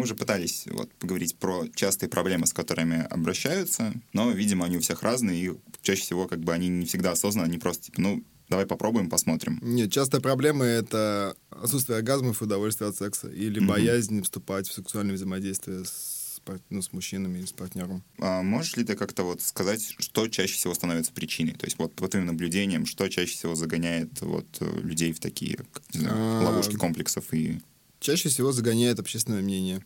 Мы 0.00 0.04
уже 0.04 0.14
пытались 0.14 0.64
вот, 0.70 0.90
поговорить 0.94 1.36
про 1.36 1.66
частые 1.74 2.08
проблемы, 2.08 2.46
с 2.46 2.54
которыми 2.54 3.06
обращаются, 3.10 3.92
но, 4.14 4.30
видимо, 4.30 4.64
они 4.64 4.78
у 4.78 4.80
всех 4.80 5.02
разные, 5.02 5.44
и 5.44 5.52
чаще 5.82 6.00
всего 6.00 6.26
как 6.26 6.40
бы 6.40 6.54
они 6.54 6.68
не 6.68 6.86
всегда 6.86 7.12
осознанно, 7.12 7.46
они 7.46 7.58
просто 7.58 7.84
типа, 7.84 8.00
ну, 8.00 8.24
давай 8.48 8.64
попробуем, 8.64 9.10
посмотрим. 9.10 9.58
Нет, 9.60 9.92
частая 9.92 10.22
проблема— 10.22 10.64
это 10.66 11.36
отсутствие 11.50 11.98
оргазмов 11.98 12.40
и 12.40 12.44
удовольствия 12.44 12.86
от 12.86 12.96
секса, 12.96 13.28
или 13.28 13.60
mm-hmm. 13.60 13.66
боязнь 13.66 14.22
вступать 14.22 14.68
в 14.68 14.72
сексуальное 14.72 15.16
взаимодействие 15.16 15.84
с, 15.84 16.40
ну, 16.70 16.80
с 16.80 16.94
мужчинами 16.94 17.38
или 17.38 17.44
с 17.44 17.52
партнером. 17.52 18.02
А 18.18 18.40
можешь 18.40 18.78
ли 18.78 18.84
ты 18.84 18.96
как-то 18.96 19.24
вот 19.24 19.42
сказать, 19.42 19.94
что 19.98 20.28
чаще 20.28 20.54
всего 20.54 20.72
становится 20.72 21.12
причиной? 21.12 21.52
То 21.52 21.66
есть 21.66 21.78
вот 21.78 21.94
по 21.94 22.08
твоим 22.08 22.24
наблюдениям, 22.24 22.86
что 22.86 23.06
чаще 23.08 23.34
всего 23.34 23.54
загоняет 23.54 24.22
вот 24.22 24.46
людей 24.60 25.12
в 25.12 25.20
такие, 25.20 25.58
не 25.92 26.00
знаю, 26.00 26.16
а, 26.16 26.44
ловушки 26.46 26.76
комплексов 26.76 27.34
и 27.34 27.60
чаще 28.00 28.28
всего 28.28 28.52
загоняет 28.52 28.98
общественное 28.98 29.42
мнение. 29.42 29.84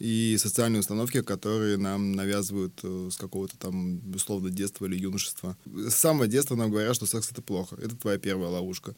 и 0.00 0.36
социальные 0.38 0.80
установки, 0.80 1.22
которые 1.22 1.76
нам 1.76 2.12
навязывают 2.12 2.80
э, 2.82 3.08
с 3.12 3.16
какого-то 3.16 3.56
там, 3.56 4.00
условно, 4.12 4.50
детства 4.50 4.86
или 4.86 4.98
юношества. 4.98 5.56
С 5.66 5.94
самого 5.94 6.26
детства 6.26 6.56
нам 6.56 6.70
говорят, 6.70 6.96
что 6.96 7.06
секс— 7.06 7.30
это 7.32 7.42
плохо. 7.42 7.76
Это 7.80 7.94
твоя 7.96 8.18
первая 8.18 8.50
ловушка. 8.50 8.96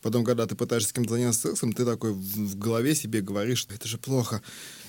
Потом, 0.00 0.24
когда 0.24 0.46
ты 0.46 0.54
пытаешься 0.54 0.88
с 0.88 0.92
кем-то 0.92 1.10
заняться 1.10 1.48
сексом, 1.48 1.72
ты 1.74 1.84
такой 1.84 2.12
в, 2.12 2.56
голове 2.56 2.94
себе 2.94 3.20
говоришь, 3.20 3.58
что 3.58 3.74
это 3.74 3.86
же 3.88 3.98
плохо. 3.98 4.42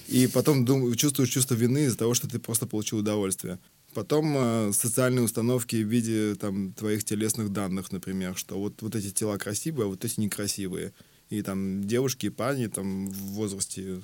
И 0.07 0.27
потом 0.27 0.65
дум, 0.65 0.95
чувствуешь 0.95 1.29
чувство 1.29 1.55
вины 1.55 1.85
из-за 1.85 1.97
того, 1.97 2.13
что 2.13 2.27
ты 2.27 2.39
просто 2.39 2.65
получил 2.65 2.99
удовольствие. 2.99 3.59
Потом 3.93 4.35
э, 4.37 4.71
социальные 4.71 5.23
установки 5.23 5.75
в 5.75 5.87
виде 5.87 6.35
там, 6.35 6.73
твоих 6.73 7.03
телесных 7.03 7.51
данных, 7.51 7.91
например, 7.91 8.37
что 8.37 8.57
вот, 8.57 8.81
вот 8.81 8.95
эти 8.95 9.11
тела 9.11 9.37
красивые, 9.37 9.85
а 9.85 9.89
вот 9.89 10.05
эти 10.05 10.19
некрасивые. 10.19 10.93
И 11.29 11.41
там 11.41 11.83
девушки 11.83 12.27
и 12.27 12.29
парни 12.29 12.67
там, 12.67 13.07
в 13.09 13.17
возрасте, 13.33 14.01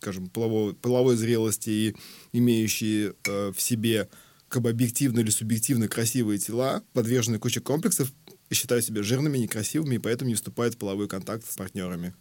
скажем, 0.00 0.28
половой, 0.28 0.74
половой 0.74 1.16
зрелости 1.16 1.70
и 1.70 1.96
имеющие 2.32 3.14
э, 3.24 3.52
в 3.54 3.60
себе 3.60 4.08
как 4.48 4.62
бы 4.62 4.70
объективно 4.70 5.20
или 5.20 5.30
субъективно 5.30 5.88
красивые 5.88 6.38
тела, 6.38 6.82
подвержены 6.92 7.38
куче 7.38 7.60
комплексов, 7.60 8.12
и 8.50 8.54
считают 8.54 8.84
себя 8.84 9.02
жирными, 9.02 9.38
некрасивыми, 9.38 9.94
и 9.94 9.98
поэтому 9.98 10.28
не 10.28 10.34
вступают 10.34 10.74
в 10.74 10.78
половой 10.78 11.08
контакт 11.08 11.50
с 11.50 11.56
партнерами. 11.56 12.12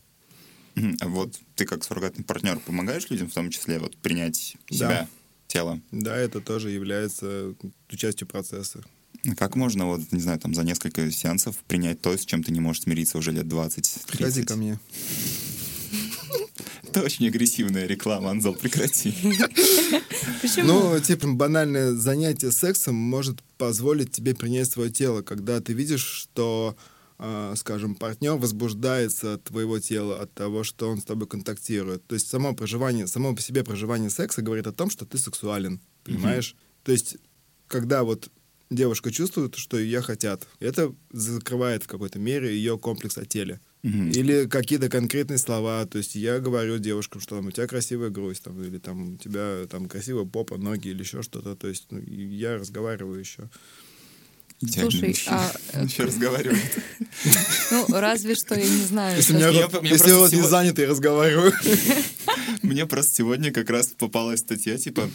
А 1.01 1.07
вот 1.09 1.37
ты 1.55 1.65
как 1.65 1.83
суррогатный 1.83 2.23
партнер 2.23 2.57
помогаешь 2.59 3.09
людям 3.09 3.29
в 3.29 3.33
том 3.33 3.49
числе 3.49 3.79
вот 3.79 3.97
принять 3.97 4.37
себя, 4.69 4.87
Да. 4.87 5.07
тело? 5.47 5.81
Да, 5.91 6.15
это 6.15 6.39
тоже 6.39 6.69
является 6.69 7.53
частью 7.89 8.27
процесса. 8.27 8.81
А 9.29 9.35
Как 9.35 9.55
можно, 9.55 9.85
вот, 9.85 10.01
не 10.11 10.19
знаю, 10.19 10.39
там 10.39 10.53
за 10.53 10.63
несколько 10.63 11.09
сеансов 11.11 11.57
принять 11.67 12.01
то, 12.01 12.15
с 12.15 12.25
чем 12.25 12.43
ты 12.43 12.51
не 12.51 12.59
можешь 12.59 12.83
смириться 12.83 13.17
уже 13.17 13.31
лет 13.31 13.47
20 13.47 14.05
Приходи 14.07 14.43
ко 14.43 14.55
мне. 14.55 14.79
Это 16.83 17.03
очень 17.03 17.27
агрессивная 17.27 17.85
реклама, 17.85 18.31
Анзел, 18.31 18.53
прекрати. 18.53 19.13
Почему? 20.41 20.67
Ну, 20.67 20.99
типа, 20.99 21.27
банальное 21.29 21.93
занятие 21.93 22.51
сексом 22.51 22.95
может 22.95 23.41
позволить 23.57 24.11
тебе 24.11 24.35
принять 24.35 24.69
свое 24.69 24.89
тело, 24.89 25.21
когда 25.21 25.61
ты 25.61 25.71
видишь, 25.71 26.03
что, 26.03 26.75
э, 27.17 27.53
скажем, 27.55 27.95
партнер 27.95 28.33
возбуждается 28.33 29.35
от 29.35 29.43
твоего 29.45 29.79
тела, 29.79 30.19
от 30.21 30.33
того, 30.33 30.65
что 30.65 30.89
он 30.89 30.99
с 30.99 31.05
тобой 31.05 31.27
контактирует. 31.29 32.05
То 32.07 32.15
есть 32.15 32.27
само 32.27 32.53
проживание, 32.53 33.07
само 33.07 33.33
по 33.33 33.41
себе 33.41 33.63
проживание 33.63 34.09
секса 34.09 34.41
говорит 34.41 34.67
о 34.67 34.73
том, 34.73 34.89
что 34.89 35.05
ты 35.05 35.17
сексуален, 35.17 35.79
понимаешь? 36.03 36.57
То 36.83 36.91
есть, 36.91 37.15
когда 37.67 38.03
вот 38.03 38.29
девушка 38.71 39.11
чувствует, 39.11 39.55
что 39.55 39.77
ее 39.77 40.01
хотят, 40.01 40.47
это 40.59 40.95
закрывает 41.11 41.83
в 41.83 41.87
какой-то 41.87 42.17
мере 42.17 42.55
ее 42.55 42.77
комплекс 42.77 43.17
о 43.17 43.25
теле. 43.25 43.59
Мгм. 43.83 44.11
Или 44.11 44.45
какие-то 44.47 44.89
конкретные 44.89 45.37
слова. 45.37 45.85
То 45.85 45.97
есть 45.97 46.15
я 46.15 46.39
говорю 46.39 46.77
девушкам, 46.77 47.19
что 47.19 47.35
там, 47.35 47.47
у 47.47 47.51
тебя 47.51 47.67
красивая 47.67 48.09
грудь, 48.09 48.41
там, 48.41 48.63
или 48.63 48.77
там 48.77 49.13
у 49.13 49.17
тебя 49.17 49.65
там 49.69 49.87
красивая 49.87 50.25
попа, 50.25 50.57
ноги 50.57 50.89
или 50.89 51.01
еще 51.01 51.21
что-то. 51.21 51.55
То 51.55 51.67
есть 51.67 51.87
ну, 51.89 51.99
я 51.99 52.57
разговариваю 52.57 53.19
еще. 53.19 53.49
Слушай, 54.63 55.17
а, 55.27 55.51
Еще 55.83 56.03
разговаривает. 56.03 56.77
Ну, 57.71 57.85
разве 57.89 58.35
что, 58.35 58.53
я 58.53 58.69
не 58.69 58.83
знаю. 58.83 59.17
Если, 59.17 59.33
меня 59.33 59.49
Я- 59.49 59.69
если 59.81 60.35
не 60.35 60.47
занят, 60.47 60.77
я 60.77 60.87
разговариваю. 60.87 61.51
Мне 62.61 62.85
просто 62.85 63.15
сегодня 63.15 63.51
как 63.51 63.71
раз 63.71 63.87
попалась 63.87 64.41
статья, 64.41 64.77
типа, 64.77 65.09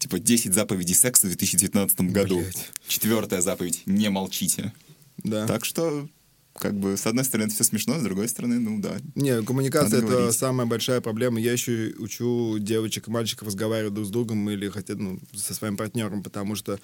типа 0.00 0.18
10 0.18 0.52
заповедей 0.54 0.94
секса 0.94 1.26
в 1.26 1.30
2019 1.30 2.00
году. 2.12 2.40
Блядь. 2.40 2.70
Четвертая 2.88 3.42
заповедь— 3.42 3.82
не 3.86 4.08
молчите. 4.08 4.72
Да. 5.18 5.46
Так 5.46 5.66
что, 5.66 6.08
как 6.56 6.74
бы, 6.74 6.96
с 6.96 7.06
одной 7.06 7.24
стороны, 7.24 7.46
это 7.46 7.54
все 7.54 7.64
смешно, 7.64 7.98
с 7.98 8.02
другой 8.02 8.26
стороны, 8.28 8.58
ну 8.58 8.80
да. 8.80 8.96
Не, 9.14 9.42
коммуникация 9.42 9.98
это 9.98 10.08
говорить. 10.08 10.36
самая 10.36 10.66
большая 10.66 11.02
проблема. 11.02 11.38
Я 11.38 11.52
еще 11.52 11.92
учу 11.98 12.58
девочек 12.58 13.08
и 13.08 13.10
мальчиков 13.10 13.46
разговаривать 13.46 13.94
друг 13.94 14.06
с 14.06 14.10
другом 14.10 14.48
или 14.48 14.68
хотя 14.70 14.94
ну, 14.94 15.20
со 15.34 15.52
своим 15.52 15.76
партнером, 15.76 16.22
потому 16.22 16.56
что 16.56 16.80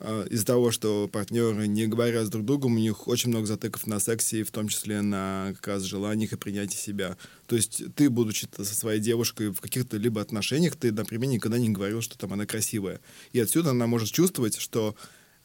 из-за 0.00 0.44
того, 0.44 0.70
что 0.70 1.08
партнеры 1.08 1.66
не 1.66 1.86
говорят 1.86 2.28
друг 2.28 2.44
другом, 2.44 2.74
у 2.74 2.78
них 2.78 3.08
очень 3.08 3.30
много 3.30 3.46
затыков 3.46 3.86
на 3.86 3.98
сексе, 3.98 4.44
в 4.44 4.50
том 4.50 4.68
числе 4.68 5.00
на 5.00 5.52
как 5.54 5.68
раз 5.68 5.82
желаниях 5.84 6.32
и 6.32 6.36
принятии 6.36 6.76
себя. 6.76 7.16
То 7.46 7.56
есть 7.56 7.82
ты, 7.94 8.10
будучи 8.10 8.46
со 8.56 8.64
своей 8.64 9.00
девушкой 9.00 9.50
в 9.50 9.60
каких-то 9.60 9.96
либо 9.96 10.20
отношениях, 10.20 10.76
ты, 10.76 10.92
например, 10.92 11.30
никогда 11.30 11.58
не 11.58 11.70
говорил, 11.70 12.02
что 12.02 12.18
там 12.18 12.34
она 12.34 12.44
красивая. 12.44 13.00
И 13.32 13.40
отсюда 13.40 13.70
она 13.70 13.86
может 13.86 14.10
чувствовать, 14.10 14.58
что 14.58 14.94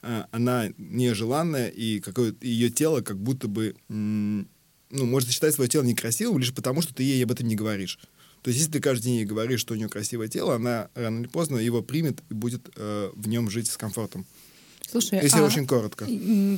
э, 0.02 0.26
она 0.32 0.70
нежеланная, 0.78 1.70
и 1.70 2.02
какое 2.02 2.36
ее 2.42 2.70
тело 2.70 3.00
как 3.02 3.18
будто 3.18 3.48
бы 3.48 3.76
м, 3.90 4.50
ну, 4.90 5.06
может 5.06 5.30
считать 5.30 5.56
свое 5.56 5.70
тело 5.70 5.84
некрасивым 5.84 6.40
лишь 6.40 6.54
потому, 6.54 6.82
что 6.82 6.94
ты 6.94 7.04
ей 7.04 7.24
об 7.24 7.32
этом 7.32 7.48
не 7.48 7.56
говоришь. 7.56 8.00
То 8.42 8.50
есть, 8.50 8.60
если 8.60 8.72
ты 8.74 8.80
каждый 8.80 9.04
день 9.06 9.16
ей 9.18 9.26
говоришь, 9.26 9.60
что 9.60 9.74
у 9.74 9.78
нее 9.78 9.88
красивое 9.90 10.28
тело, 10.28 10.56
она 10.56 10.90
рано 10.96 11.20
или 11.22 11.28
поздно 11.28 11.58
его 11.58 11.82
примет 11.82 12.20
и 12.30 12.34
будет 12.34 12.70
э, 12.76 13.12
в 13.14 13.28
нем 13.28 13.50
жить 13.50 13.70
с 13.70 13.78
комфортом. 13.78 14.26
Слушай, 14.90 15.20
Если 15.24 15.40
а 15.40 15.44
очень 15.46 15.66
коротко. 15.68 16.06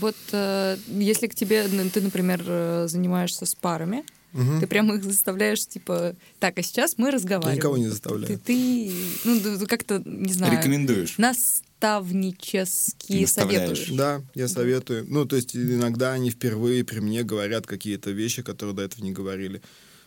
вот 0.02 0.16
э, 0.32 0.78
если 0.88 1.28
к 1.28 1.36
тебе, 1.36 1.68
ну, 1.72 1.90
ты, 1.90 2.02
например, 2.02 2.42
э, 2.48 2.86
занимаешься 2.88 3.46
с 3.46 3.54
парами, 3.54 4.04
Мгм. 4.32 4.60
ты 4.62 4.66
прямо 4.66 4.96
их 4.96 5.04
заставляешь, 5.04 5.68
типа, 5.68 6.16
так, 6.40 6.58
а 6.58 6.64
сейчас 6.64 6.96
мы 6.98 7.12
разговариваем. 7.12 7.58
никого 7.58 7.78
не 7.78 7.84
Ты, 7.86 7.90
заставляю. 7.92 8.40
ты, 8.40 8.92
ну, 9.26 9.40
д- 9.40 9.66
как-то, 9.68 10.02
не 10.04 10.34
знаю, 10.34 10.58
Рекомендуешь. 10.58 11.20
наставнически 11.20 13.14
Наставляешь. 13.22 13.68
советуешь. 13.78 13.90
Да, 13.98 14.22
я 14.34 14.48
советую. 14.48 15.06
Ну, 15.08 15.26
то 15.26 15.36
есть 15.36 15.56
иногда 15.56 16.14
они 16.14 16.32
впервые 16.32 16.84
при 16.84 17.00
мне 17.00 17.24
говорят 17.24 17.68
какие-то 17.68 18.10
вещи, 18.12 18.42
которые 18.42 18.76
до 18.76 18.82
этого 18.84 19.04
не 19.04 19.12
говорили. 19.12 19.62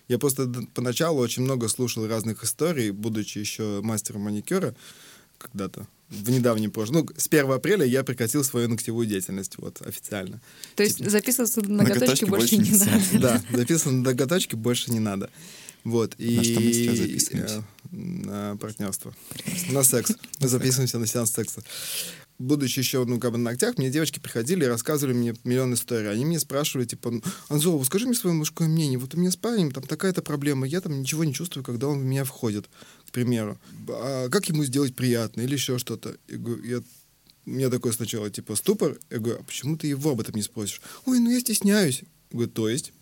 Я 0.08 0.18
просто 0.18 0.50
поначалу 0.74 1.20
очень 1.20 1.42
много 1.42 1.68
слушал 1.68 2.06
разных 2.06 2.44
историй, 2.44 2.90
будучи 2.90 3.38
еще 3.38 3.80
мастером 3.82 4.22
маникюра 4.22 4.74
когда-то, 5.38 5.86
в 6.08 6.30
недавнем 6.30 6.70
прошлом. 6.70 6.96
Ну, 6.98 7.08
с 7.16 7.26
1 7.26 7.50
апреля 7.50 7.84
я 7.84 8.04
прекратил 8.04 8.44
свою 8.44 8.68
ногтевую 8.68 9.06
деятельность, 9.06 9.54
вот, 9.58 9.82
официально. 9.82 10.40
То 10.76 10.82
есть 10.84 10.98
Типа, 10.98 11.10
записываться 11.10 11.60
на 11.62 11.82
ноготочки 11.82 12.24
Ноготочки 12.24 12.24
больше 12.26 12.56
больше 12.56 12.56
не 12.56 12.70
нельзя. 12.70 12.90
надо. 13.12 13.42
Да, 13.50 13.56
записан 13.58 13.96
на 13.98 14.10
ноготочки 14.10 14.54
больше 14.54 14.90
не 14.92 15.00
надо. 15.00 15.28
Вот, 15.84 16.14
и... 16.18 16.36
На 16.36 16.44
что 16.44 16.60
мы 16.60 16.72
сейчас 16.72 16.96
записываемся? 16.98 17.64
э, 17.92 17.96
На 17.96 18.56
партнерство. 18.56 19.14
На 19.70 19.82
секс. 19.82 20.12
Мы 20.40 20.48
записываемся 20.48 20.98
на 20.98 21.06
сеанс 21.06 21.32
секса. 21.32 21.62
Будучи 22.38 22.78
еще, 22.78 23.04
ну, 23.04 23.18
как 23.18 23.32
бы 23.32 23.38
на 23.38 23.44
ногтях, 23.44 23.78
мне 23.78 23.90
девочки 23.90 24.18
приходили 24.18 24.64
и 24.64 24.68
рассказывали 24.68 25.14
мне 25.14 25.34
миллион 25.44 25.72
историй. 25.72 26.10
Они 26.10 26.24
мне 26.24 26.38
спрашивали, 26.38 26.84
типа, 26.84 27.10
«Ну, 27.10 27.22
Анзова, 27.48 27.82
скажи 27.84 28.06
мне 28.06 28.14
свое 28.14 28.36
мужское 28.36 28.68
мнение. 28.68 28.98
Вот 28.98 29.14
у 29.14 29.18
меня 29.18 29.30
с 29.30 29.36
парнем 29.36 29.72
там 29.72 29.84
такая-то 29.84 30.20
проблема, 30.20 30.66
я 30.66 30.80
там 30.80 31.00
ничего 31.00 31.24
не 31.24 31.32
чувствую, 31.32 31.64
когда 31.64 31.88
он 31.88 32.00
в 32.00 32.04
меня 32.04 32.24
входит, 32.24 32.68
к 33.06 33.12
примеру. 33.12 33.58
А 33.88 34.28
как 34.28 34.48
ему 34.48 34.64
сделать 34.64 34.94
приятно 34.94 35.40
или 35.40 35.54
еще 35.54 35.78
что-то? 35.78 36.16
Я 36.28 36.36
говорю, 36.36 36.62
я 36.64 36.82
у 37.46 37.50
меня 37.50 37.70
такой 37.70 37.92
сначала, 37.92 38.28
типа, 38.28 38.56
ступор. 38.56 38.98
Я 39.08 39.18
говорю, 39.18 39.40
а 39.40 39.44
почему 39.44 39.76
ты 39.76 39.86
его 39.86 40.10
об 40.10 40.20
этом 40.20 40.34
не 40.34 40.42
спросишь? 40.42 40.82
Ой, 41.06 41.20
ну 41.20 41.30
я 41.30 41.40
стесняюсь. 41.40 42.02
Говорю, 42.32 42.50
то 42.50 42.68
есть? 42.68 42.92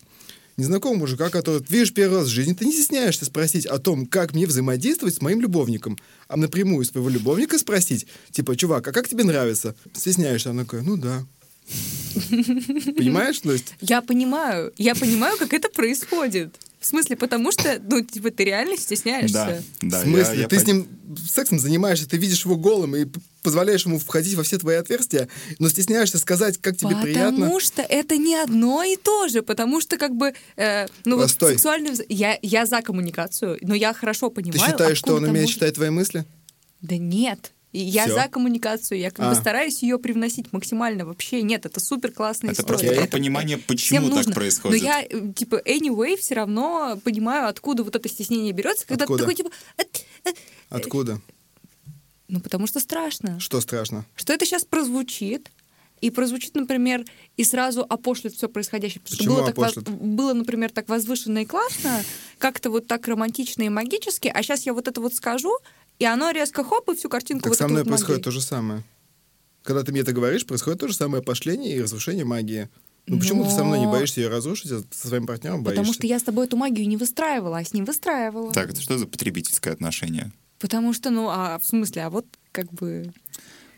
Незнакомого 0.56 1.00
мужика, 1.00 1.30
который 1.30 1.60
ты 1.60 1.72
видишь 1.72 1.92
первый 1.92 2.18
раз 2.18 2.26
в 2.26 2.30
жизни, 2.30 2.52
ты 2.52 2.64
не 2.64 2.72
стесняешься 2.72 3.24
спросить 3.24 3.66
о 3.66 3.78
том, 3.78 4.06
как 4.06 4.34
мне 4.34 4.46
взаимодействовать 4.46 5.16
с 5.16 5.20
моим 5.20 5.40
любовником. 5.40 5.98
А 6.28 6.36
напрямую 6.36 6.84
своего 6.84 7.08
любовника 7.08 7.58
спросить, 7.58 8.06
типа, 8.30 8.56
чувак, 8.56 8.86
а 8.86 8.92
как 8.92 9.08
тебе 9.08 9.24
нравится? 9.24 9.74
Стесняешься. 9.94 10.50
Она 10.50 10.62
такая, 10.62 10.82
ну 10.82 10.96
да. 10.96 11.24
Понимаешь? 12.30 13.40
Есть, 13.42 13.74
Я 13.80 14.00
понимаю, 14.02 14.72
я 14.76 14.94
понимаю, 14.94 15.36
как 15.38 15.52
это 15.52 15.68
происходит. 15.68 16.54
В 16.84 16.86
смысле, 16.86 17.16
потому 17.16 17.50
что, 17.50 17.80
ну, 17.88 18.02
типа, 18.02 18.30
ты 18.30 18.44
реально 18.44 18.76
Да, 18.76 18.82
стесняешься. 18.82 19.62
да. 19.80 20.00
в 20.00 20.02
смысле, 20.02 20.34
я- 20.36 20.42
я 20.42 20.48
ты 20.48 20.58
с 20.58 20.64
пон- 20.64 20.66
ним 20.66 20.88
сексом 21.26 21.58
занимаешься, 21.58 22.06
ты 22.06 22.18
видишь 22.18 22.44
его 22.44 22.56
голым 22.56 22.94
и 22.94 23.06
позволяешь 23.42 23.86
ему 23.86 23.98
входить 23.98 24.34
во 24.34 24.42
все 24.42 24.58
твои 24.58 24.76
отверстия, 24.76 25.28
но 25.58 25.70
стесняешься 25.70 26.18
сказать, 26.18 26.58
как 26.58 26.76
тебе 26.76 26.90
потому 26.90 27.02
приятно. 27.04 27.60
что 27.60 27.80
это 27.80 28.18
не 28.18 28.34
одно 28.36 28.82
и 28.82 28.96
то 28.96 29.28
же, 29.28 29.40
потому 29.40 29.80
что 29.80 29.96
как 29.96 30.14
бы, 30.14 30.34
э, 30.56 30.86
ну 31.06 31.16
вот 31.16 31.22
Постой. 31.22 31.52
сексуальный... 31.54 31.92
вз- 31.92 32.04
Я, 32.10 32.38
я 32.42 32.66
за 32.66 32.82
коммуникацию, 32.82 33.56
но 33.62 33.74
я 33.74 33.94
хорошо 33.94 34.28
понимаю, 34.28 34.60
Ты 34.60 34.66
считаешь, 34.70 34.98
что 34.98 35.14
он 35.14 35.24
умеет 35.24 35.44
может- 35.44 35.54
читать 35.54 35.74
твои 35.76 35.88
мысли? 35.88 36.26
Да 36.82 36.98
нет. 36.98 37.52
Я 37.80 38.04
Всё. 38.04 38.14
за 38.14 38.28
коммуникацию, 38.28 38.98
я 38.98 39.10
как 39.10 39.26
бы 39.26 39.32
А. 39.32 39.34
стараюсь 39.34 39.82
ее 39.82 39.98
привносить 39.98 40.52
максимально. 40.52 41.04
Вообще 41.04 41.42
нет, 41.42 41.66
это 41.66 41.80
супер 41.80 42.12
классная 42.12 42.52
Это 42.52 42.62
история. 42.62 42.78
просто 42.78 42.94
про 42.94 43.02
Окей. 43.04 43.10
понимание, 43.12 43.56
всем 43.56 43.66
почему 43.66 44.06
так 44.08 44.16
нужно. 44.16 44.32
происходит. 44.32 44.80
Но 44.80 44.86
я, 44.86 45.02
э, 45.02 45.32
типа, 45.34 45.60
anyway, 45.66 46.16
все 46.16 46.34
равно 46.36 46.98
понимаю, 47.02 47.48
откуда 47.48 47.82
вот 47.82 47.96
это 47.96 48.08
стеснение 48.08 48.52
берется, 48.52 48.86
когда 48.86 49.04
Откуда? 49.04 49.24
ты 49.24 49.34
такой, 49.34 49.34
типа, 49.34 49.50
«Э, 49.78 49.82
э». 50.30 50.32
Откуда? 50.70 51.20
ну, 52.28 52.40
потому 52.40 52.66
что 52.66 52.80
страшно. 52.80 53.38
Что 53.40 53.60
страшно? 53.60 54.06
Что 54.14 54.32
это 54.32 54.46
сейчас 54.46 54.64
прозвучит, 54.64 55.50
и 56.00 56.10
прозвучит, 56.10 56.54
например, 56.54 57.04
и 57.38 57.44
сразу 57.44 57.86
опошлит 57.88 58.34
все 58.34 58.48
происходящее. 58.48 59.00
Потому 59.00 59.16
Почему 59.16 59.36
что 59.36 59.52
было, 59.54 59.72
так, 59.72 59.84
было, 60.00 60.32
например, 60.34 60.70
так 60.70 60.88
возвышенно 60.88 61.38
и 61.38 61.46
классно, 61.46 62.02
как-то 62.38 62.70
вот 62.70 62.86
так 62.86 63.08
романтично 63.08 63.62
и 63.62 63.68
магически, 63.70 64.28
а 64.28 64.42
сейчас 64.42 64.66
я 64.66 64.74
вот 64.74 64.86
это 64.86 65.00
вот 65.00 65.14
скажу, 65.14 65.56
и 65.98 66.04
оно 66.04 66.30
резко 66.30 66.64
хоп, 66.64 66.88
и 66.90 66.94
всю 66.94 67.08
картинку 67.08 67.44
Так 67.44 67.50
вот 67.50 67.58
со 67.58 67.68
мной 67.68 67.82
вот 67.82 67.88
происходит 67.88 68.16
магии. 68.18 68.22
то 68.24 68.30
же 68.30 68.40
самое. 68.40 68.82
Когда 69.62 69.82
ты 69.82 69.92
мне 69.92 70.02
это 70.02 70.12
говоришь, 70.12 70.44
происходит 70.46 70.80
то 70.80 70.88
же 70.88 70.94
самое 70.94 71.22
пошление 71.22 71.76
и 71.76 71.80
разрушение 71.82 72.24
магии. 72.24 72.68
Ну 73.06 73.18
почему 73.18 73.44
ты 73.44 73.50
со 73.50 73.64
мной 73.64 73.80
не 73.80 73.86
Но- 73.86 73.92
боишься 73.92 74.20
ее 74.20 74.28
разрушить, 74.28 74.72
а 74.72 74.82
со 74.90 75.08
своим 75.08 75.26
партнером 75.26 75.62
боишься? 75.62 75.82
Потому 75.82 75.94
что 75.94 76.06
я 76.06 76.18
с 76.18 76.22
тобой 76.22 76.46
эту 76.46 76.56
магию 76.56 76.88
не 76.88 76.96
выстраивала, 76.96 77.58
а 77.58 77.64
с 77.64 77.72
ним 77.74 77.84
выстраивала. 77.84 78.52
Так, 78.52 78.70
это 78.70 78.80
что 78.80 78.96
за 78.98 79.06
потребительское 79.06 79.72
отношение? 79.74 80.32
Потому 80.58 80.92
что, 80.94 81.10
ну, 81.10 81.28
а 81.28 81.58
в 81.58 81.66
смысле, 81.66 82.04
а 82.04 82.10
вот 82.10 82.26
как 82.52 82.72
бы... 82.72 83.12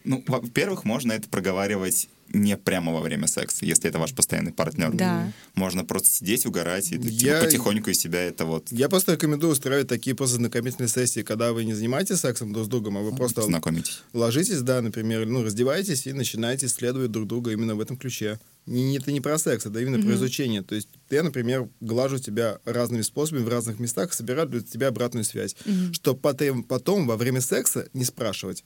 Ну, 0.04 0.22
во-первых, 0.28 0.84
можно 0.84 1.12
это 1.12 1.28
проговаривать 1.28 2.08
не 2.36 2.56
прямо 2.56 2.92
во 2.92 3.00
время 3.00 3.26
секса, 3.26 3.64
если 3.64 3.88
это 3.88 3.98
ваш 3.98 4.14
постоянный 4.14 4.52
партнер. 4.52 4.92
Да. 4.92 5.32
Можно 5.54 5.84
просто 5.84 6.08
сидеть, 6.10 6.46
угорать 6.46 6.92
и 6.92 6.98
типа, 6.98 7.06
Я- 7.08 7.40
потихоньку 7.40 7.90
из 7.90 7.98
себя 7.98 8.20
это 8.22 8.44
вот 8.44 8.70
Я 8.70 8.88
просто 8.88 9.12
рекомендую 9.14 9.52
устраивать 9.52 9.88
такие 9.88 10.14
просто 10.14 10.36
знакомительные 10.36 10.88
сессии, 10.88 11.22
когда 11.22 11.52
вы 11.52 11.64
не 11.64 11.74
занимаетесь 11.74 12.16
сексом 12.20 12.52
друг 12.52 12.66
с 12.66 12.68
другом, 12.68 12.98
а 12.98 13.00
вы 13.00 13.14
просто 13.16 13.42
знакомитесь. 13.42 14.02
ложитесь, 14.12 14.60
да, 14.60 14.80
например, 14.82 15.26
ну, 15.26 15.42
раздеваетесь 15.42 16.06
и 16.06 16.12
начинаете 16.12 16.66
исследовать 16.66 17.10
друг 17.10 17.26
друга 17.26 17.52
именно 17.52 17.74
в 17.74 17.80
этом 17.80 17.96
ключе. 17.96 18.38
Не, 18.66 18.96
это 18.98 19.12
не 19.12 19.20
про 19.20 19.38
секс, 19.38 19.64
это 19.64 19.78
именно 19.80 20.02
про 20.04 20.14
изучение. 20.16 20.60
То 20.62 20.74
есть 20.74 20.88
я, 21.10 21.22
например, 21.22 21.68
глажу 21.80 22.18
тебя 22.18 22.58
разными 22.64 23.02
способами 23.02 23.44
в 23.44 23.48
разных 23.48 23.78
местах, 23.78 24.12
собираю 24.12 24.48
для 24.48 24.60
тебя 24.60 24.88
обратную 24.88 25.24
связь, 25.24 25.54
чтобы 25.92 26.18
потом, 26.20 26.64
потом 26.64 27.06
во 27.06 27.16
время 27.16 27.40
секса 27.40 27.88
не 27.92 28.04
спрашивать, 28.04 28.64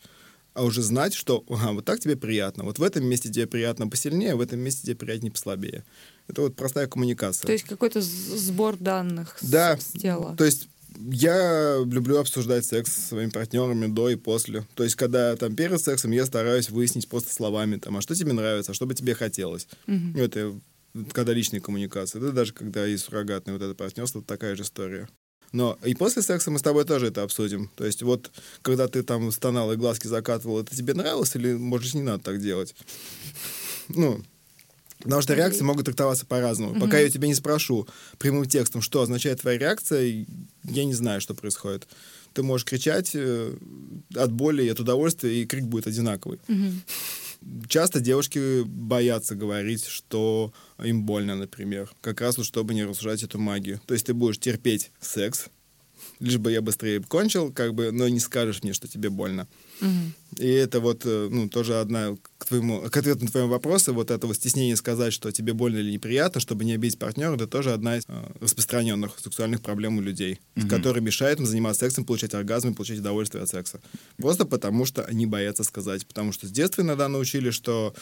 а 0.54 0.64
уже 0.64 0.82
знать, 0.82 1.14
что 1.14 1.44
ага, 1.48 1.72
вот 1.72 1.84
так 1.84 2.00
тебе 2.00 2.16
приятно, 2.16 2.64
вот 2.64 2.78
в 2.78 2.82
этом 2.82 3.04
месте 3.04 3.30
тебе 3.30 3.46
приятно 3.46 3.88
посильнее, 3.88 4.34
в 4.34 4.40
этом 4.40 4.60
месте 4.60 4.82
тебе 4.82 4.96
приятнее 4.96 5.32
послабее. 5.32 5.84
Это 6.28 6.42
вот 6.42 6.56
простая 6.56 6.86
коммуникация. 6.86 7.46
То 7.46 7.52
есть 7.52 7.64
какой-то 7.64 8.00
сбор 8.00 8.76
данных 8.76 9.36
Да, 9.42 9.78
с 9.78 9.98
тела. 9.98 10.36
То 10.36 10.44
есть 10.44 10.68
я 10.96 11.78
люблю 11.84 12.18
обсуждать 12.18 12.64
секс 12.64 12.92
со 12.92 13.00
своими 13.00 13.30
партнерами 13.30 13.86
до 13.86 14.10
и 14.10 14.16
после. 14.16 14.66
То 14.74 14.84
есть, 14.84 14.96
когда 14.96 15.36
там 15.36 15.54
перед 15.54 15.80
сексом 15.80 16.10
я 16.10 16.26
стараюсь 16.26 16.70
выяснить 16.70 17.08
просто 17.08 17.32
словами, 17.32 17.76
там, 17.76 17.96
а 17.96 18.00
что 18.00 18.14
тебе 18.14 18.32
нравится, 18.32 18.72
а 18.72 18.74
что 18.74 18.86
бы 18.86 18.94
тебе 18.94 19.14
хотелось. 19.14 19.68
Мгм. 19.86 20.12
Ну, 20.14 20.22
Это 20.22 20.60
когда 21.12 21.32
личные 21.32 21.60
коммуникации. 21.60 22.18
Это 22.18 22.32
даже 22.32 22.52
когда 22.52 22.86
и 22.86 22.96
суррогатное 22.96 23.54
вот 23.54 23.62
это 23.62 23.74
партнерство, 23.74 24.22
такая 24.22 24.56
же 24.56 24.62
история. 24.62 25.08
Но 25.52 25.78
и 25.84 25.94
после 25.94 26.22
секса 26.22 26.50
мы 26.50 26.58
с 26.58 26.62
тобой 26.62 26.84
тоже 26.84 27.08
это 27.08 27.22
обсудим. 27.22 27.70
То 27.76 27.84
есть 27.84 28.02
вот, 28.02 28.30
когда 28.62 28.86
ты 28.88 29.02
там 29.02 29.30
стонал 29.32 29.72
и 29.72 29.76
глазки 29.76 30.06
закатывал, 30.06 30.60
это 30.60 30.76
тебе 30.76 30.94
нравилось 30.94 31.34
или, 31.34 31.54
может, 31.54 31.94
не 31.94 32.02
надо 32.02 32.22
так 32.22 32.40
делать? 32.40 32.74
Ну, 33.88 34.22
потому 35.02 35.22
что 35.22 35.34
реакции 35.34 35.62
могут 35.62 35.86
трактоваться 35.86 36.24
по-разному. 36.26 36.78
Пока 36.78 36.98
я 36.98 37.10
тебя 37.10 37.26
не 37.26 37.34
спрошу 37.34 37.88
прямым 38.18 38.46
текстом, 38.46 38.80
что 38.80 39.02
означает 39.02 39.40
твоя 39.40 39.58
реакция, 39.58 40.26
я 40.64 40.84
не 40.84 40.94
знаю, 40.94 41.20
что 41.20 41.34
происходит. 41.34 41.88
Ты 42.32 42.44
можешь 42.44 42.64
кричать 42.64 43.10
э, 43.14 43.56
от 44.14 44.30
боли 44.32 44.62
и 44.62 44.68
от 44.68 44.78
удовольствия, 44.78 45.42
и 45.42 45.46
крик 45.46 45.64
будет 45.64 45.88
одинаковый. 45.88 46.38
Часто 47.68 48.00
девушки 48.00 48.62
боятся 48.64 49.34
говорить, 49.34 49.86
что 49.86 50.52
им 50.82 51.04
больно, 51.04 51.36
например. 51.36 51.90
Как 52.00 52.20
раз 52.20 52.36
вот 52.36 52.46
чтобы 52.46 52.74
не 52.74 52.84
разрушать 52.84 53.22
эту 53.22 53.38
магию. 53.38 53.80
То 53.86 53.94
есть 53.94 54.06
ты 54.06 54.14
будешь 54.14 54.38
терпеть 54.38 54.92
секс, 55.00 55.48
лишь 56.20 56.38
бы 56.38 56.52
я 56.52 56.60
быстрее 56.60 57.00
кончил, 57.00 57.52
как 57.52 57.74
бы, 57.74 57.90
но 57.90 58.08
не 58.08 58.20
скажешь 58.20 58.62
мне, 58.62 58.72
что 58.72 58.86
тебе 58.88 59.10
больно. 59.10 59.48
Мгм. 59.80 60.12
И 60.38 60.46
это 60.46 60.78
вот, 60.80 61.02
э, 61.04 61.28
ну, 61.30 61.48
тоже 61.48 61.80
одна 61.80 62.16
к 62.38 62.44
твоему, 62.46 62.82
к 62.82 62.96
ответу 62.96 63.24
на 63.24 63.30
твоем 63.30 63.48
вопросу, 63.48 63.92
вот 63.94 64.10
этого 64.10 64.34
стеснения 64.34 64.76
сказать, 64.76 65.12
что 65.12 65.32
тебе 65.32 65.54
больно 65.54 65.78
или 65.78 65.90
неприятно, 65.92 66.40
чтобы 66.40 66.64
не 66.64 66.74
обидеть 66.74 66.98
партнера, 66.98 67.34
это 67.34 67.46
тоже 67.46 67.72
одна 67.72 67.96
из 67.96 68.04
э, 68.06 68.32
распространенных 68.40 69.18
сексуальных 69.18 69.60
проблем 69.62 69.98
у 69.98 70.00
людей, 70.02 70.38
Мгм. 70.54 70.68
которая 70.68 71.02
мешает 71.02 71.40
им 71.40 71.46
заниматься 71.46 71.80
сексом, 71.86 72.04
получать 72.04 72.34
оргазм 72.34 72.70
и 72.70 72.74
получать 72.74 72.98
удовольствие 72.98 73.42
от 73.42 73.48
секса. 73.48 73.80
Просто 74.18 74.44
потому, 74.44 74.84
что 74.84 75.02
они 75.04 75.26
боятся 75.26 75.64
сказать. 75.64 76.06
Потому 76.06 76.32
что 76.32 76.46
с 76.46 76.50
детства 76.50 76.82
иногда 76.82 77.08
научили, 77.08 77.50
что, 77.50 77.94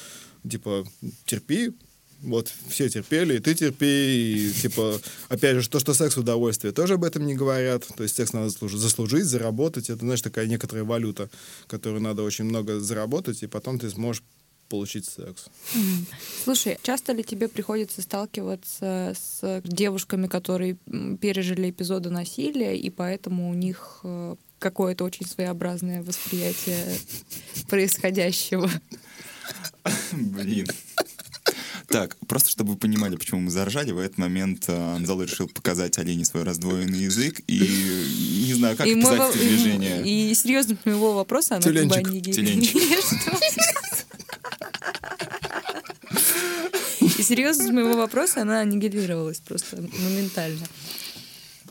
типа, 0.48 0.86
терпи, 1.24 1.72
вот 2.22 2.52
все 2.68 2.88
терпели, 2.88 3.36
и 3.36 3.38
ты 3.38 3.54
терпи, 3.54 3.86
и, 3.86 4.52
типа, 4.52 5.00
опять 5.28 5.56
же, 5.56 5.68
то, 5.68 5.78
что 5.78 5.94
секс 5.94 6.16
удовольствие, 6.16 6.72
тоже 6.72 6.94
об 6.94 7.04
этом 7.04 7.26
не 7.26 7.34
говорят. 7.34 7.86
То 7.96 8.02
есть 8.02 8.16
секс 8.16 8.32
надо 8.32 8.48
заслужить, 8.48 8.80
заслужить, 8.80 9.24
заработать. 9.24 9.90
Это, 9.90 10.00
знаешь, 10.00 10.22
такая 10.22 10.46
некоторая 10.46 10.84
валюта, 10.84 11.30
которую 11.66 12.02
надо 12.02 12.22
очень 12.22 12.44
много 12.44 12.80
заработать, 12.80 13.42
и 13.42 13.46
потом 13.46 13.78
ты 13.78 13.90
сможешь 13.90 14.22
получить 14.68 15.06
секс. 15.06 15.46
Слушай, 16.44 16.78
часто 16.82 17.12
ли 17.12 17.24
тебе 17.24 17.48
приходится 17.48 18.02
сталкиваться 18.02 19.14
с 19.18 19.62
девушками, 19.64 20.26
которые 20.26 20.76
пережили 21.20 21.70
эпизоды 21.70 22.10
насилия, 22.10 22.76
и 22.76 22.90
поэтому 22.90 23.50
у 23.50 23.54
них 23.54 24.00
э, 24.02 24.36
какое-то 24.58 25.04
очень 25.04 25.26
своеобразное 25.26 26.02
восприятие 26.02 26.98
происходящего? 27.68 28.70
Блин. 30.12 30.66
Так, 31.88 32.18
просто 32.26 32.50
чтобы 32.50 32.72
вы 32.72 32.78
понимали, 32.78 33.16
почему 33.16 33.40
мы 33.40 33.50
заржали, 33.50 33.92
в 33.92 33.98
этот 33.98 34.18
момент 34.18 34.64
э, 34.68 34.94
Анзал 34.94 35.22
решил 35.22 35.48
показать 35.48 35.96
Алине 35.98 36.22
свой 36.26 36.42
раздвоенный 36.42 36.98
язык, 36.98 37.40
и 37.46 37.58
не 38.46 38.52
знаю, 38.52 38.76
как 38.76 38.86
и, 38.86 38.92
описать 38.92 39.30
это 39.30 39.38
движение. 39.38 40.02
и 40.06 40.34
серьезно 40.34 40.76
моего 40.84 41.14
вопроса 41.14 41.54
она 41.56 41.62
Тюленчик, 41.62 42.06
тюленчик. 42.34 42.76
И 47.18 47.22
серьезность 47.22 47.70
моего 47.72 47.96
вопроса, 47.96 48.42
она 48.42 48.60
аннигилировалась 48.60 49.40
просто 49.40 49.80
моментально. 49.80 50.66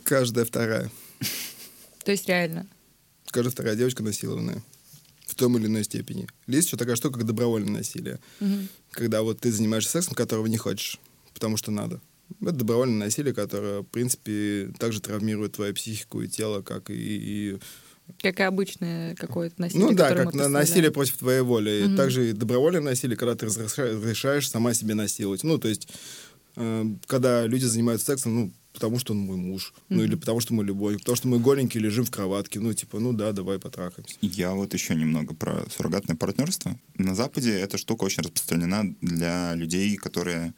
Каждая 0.04 0.46
вторая. 0.46 0.90
То 2.04 2.12
есть 2.12 2.28
реально. 2.28 2.66
Каждая 3.30 3.52
вторая 3.52 3.76
девочка 3.76 4.02
насилованная. 4.02 4.64
Том 5.38 5.58
или 5.58 5.68
иной 5.68 5.84
степени. 5.84 6.28
Есть 6.48 6.68
еще 6.68 6.78
такая 6.78 6.96
штука, 6.96 7.20
как 7.20 7.28
добровольное 7.28 7.72
насилие. 7.72 8.20
Мгм. 8.40 8.68
Когда 8.92 9.22
вот 9.22 9.40
ты 9.40 9.52
занимаешься 9.52 9.92
сексом, 9.92 10.16
которого 10.16 10.48
не 10.48 10.58
хочешь, 10.58 11.00
потому 11.34 11.58
что 11.58 11.72
надо. 11.72 12.02
Это 12.42 12.52
добровольное 12.52 13.06
насилие, 13.06 13.34
которое, 13.34 13.82
в 13.82 13.86
принципе, 13.86 14.74
также 14.80 15.00
травмирует 15.00 15.54
твою 15.54 15.74
психику 15.74 16.22
и 16.22 16.28
тело, 16.28 16.62
как 16.62 16.90
и... 16.90 16.94
и- 17.54 17.58
Как 18.22 18.40
и 18.40 18.44
обычное 18.44 19.16
какое-то 19.16 19.62
насилие. 19.62 19.88
ну 19.88 19.94
да, 19.96 20.14
как 20.14 20.34
на- 20.34 20.50
насилие 20.50 20.92
против 20.92 21.18
твоей 21.18 21.42
воли. 21.42 21.82
И 21.84 21.88
Мгм. 21.88 21.96
также 21.98 22.30
и 22.30 22.34
добровольное 22.34 22.82
насилие, 22.82 23.16
когда 23.16 23.36
ты 23.36 23.46
разреша- 23.46 23.94
разрешаешь 23.96 24.50
сама 24.50 24.74
себе 24.74 24.94
насиловать. 24.94 25.44
Ну, 25.44 25.58
то 25.58 25.68
есть, 25.70 25.88
э, 26.58 26.86
когда 27.06 27.46
люди 27.48 27.66
занимаются 27.66 28.08
сексом, 28.08 28.36
ну, 28.36 28.52
потому 28.78 29.00
что 29.00 29.14
он 29.14 29.20
мой 29.20 29.36
муж, 29.38 29.74
ну, 29.90 29.98
Мгм. 29.98 30.06
или 30.06 30.16
потому 30.16 30.40
что 30.40 30.54
мы 30.54 30.64
любовник, 30.64 31.00
потому 31.00 31.16
что 31.16 31.28
мы 31.28 31.40
голенькие 31.40 31.82
лежим 31.82 32.06
в 32.06 32.12
кроватке, 32.12 32.60
ну, 32.60 32.72
типа, 32.74 33.00
ну 33.00 33.12
да, 33.12 33.32
давай 33.32 33.58
потрахаемся. 33.60 34.16
Я 34.22 34.54
вот 34.54 34.74
еще 34.74 34.94
немного 34.96 35.34
про 35.34 35.66
суррогатное 35.76 36.16
партнерство. 36.16 36.80
На 36.96 37.16
Западе 37.16 37.52
эта 37.60 37.78
штука 37.78 38.04
очень 38.04 38.22
распространена 38.24 38.96
для 39.02 39.56
людей, 39.56 39.96
которые 39.98 40.54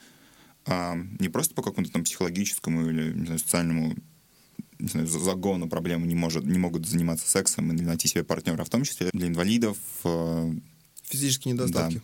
а, 0.66 0.96
не 1.20 1.30
просто 1.30 1.56
по 1.56 1.62
какому-то 1.64 1.92
там 1.94 2.04
психологическому 2.04 2.90
или 2.90 3.14
не 3.14 3.26
знаю, 3.26 3.40
социальному 3.40 3.96
не 4.80 4.88
знаю, 4.88 5.08
за- 5.08 5.20
загону 5.20 5.68
проблемы 5.70 6.06
не, 6.08 6.16
может, 6.16 6.44
не 6.46 6.60
могут 6.60 6.86
заниматься 6.88 7.28
сексом 7.28 7.72
или 7.74 7.84
найти 7.84 8.08
себе 8.08 8.24
партнера, 8.24 8.62
а 8.62 8.66
в 8.66 8.70
том 8.70 8.84
числе 8.84 9.10
для 9.14 9.28
инвалидов. 9.28 9.78
э, 10.04 10.54
Физические 11.04 11.54
недостатки. 11.54 11.96
Да. 11.96 12.02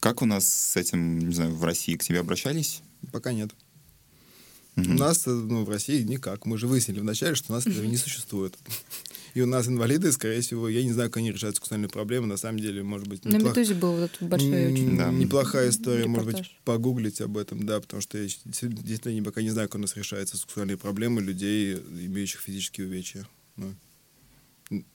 Как 0.00 0.22
у 0.22 0.26
нас 0.26 0.46
с 0.46 0.76
этим, 0.76 1.18
не 1.18 1.34
знаю, 1.34 1.54
в 1.54 1.64
России 1.64 1.96
к 1.96 2.02
тебе 2.04 2.20
обращались? 2.20 2.80
Пока 3.12 3.32
нет. 3.32 3.50
У 4.76 4.80
нас, 4.92 5.26
э, 5.26 5.30
ну, 5.30 5.64
в 5.64 5.70
России 5.70 6.02
никак. 6.02 6.44
Мы 6.44 6.58
же 6.58 6.66
выяснили 6.66 7.00
вначале, 7.00 7.34
что 7.34 7.52
у 7.52 7.56
нас 7.56 7.66
этого 7.66 7.84
не 7.84 7.96
существует. 7.96 8.56
И 9.34 9.40
у 9.42 9.46
нас 9.46 9.68
инвалиды, 9.68 10.12
скорее 10.12 10.40
всего, 10.40 10.66
я 10.68 10.82
не 10.82 10.92
знаю, 10.92 11.10
как 11.10 11.18
они 11.18 11.30
решают 11.30 11.56
сексуальные 11.56 11.90
проблемы. 11.90 12.26
На 12.26 12.38
самом 12.38 12.58
деле, 12.58 12.82
может 12.82 13.06
быть, 13.06 13.22
На 13.24 13.36
неплох- 13.36 13.50
Медузе 13.50 13.74
был 13.74 13.92
вот 13.96 14.10
этот 14.14 14.28
большой 14.28 14.72
очень... 14.72 14.96
Да. 14.96 15.10
неплохая 15.10 15.68
история, 15.68 16.06
может 16.06 16.24
быть, 16.26 16.36
репортаж. 16.36 16.60
погуглить 16.64 17.20
об 17.20 17.36
этом, 17.36 17.66
да, 17.66 17.80
потому 17.80 18.00
что 18.00 18.16
я 18.16 18.24
действительно 18.24 19.22
пока 19.24 19.42
не 19.42 19.50
знаю, 19.50 19.68
как 19.68 19.74
у 19.76 19.82
нас 19.82 19.94
решаются 19.96 20.38
сексуальные 20.38 20.78
проблемы 20.78 21.20
людей, 21.20 21.74
имеющих 21.74 22.40
физические 22.40 22.86
увечья. 22.86 23.26
Ну, 23.56 23.74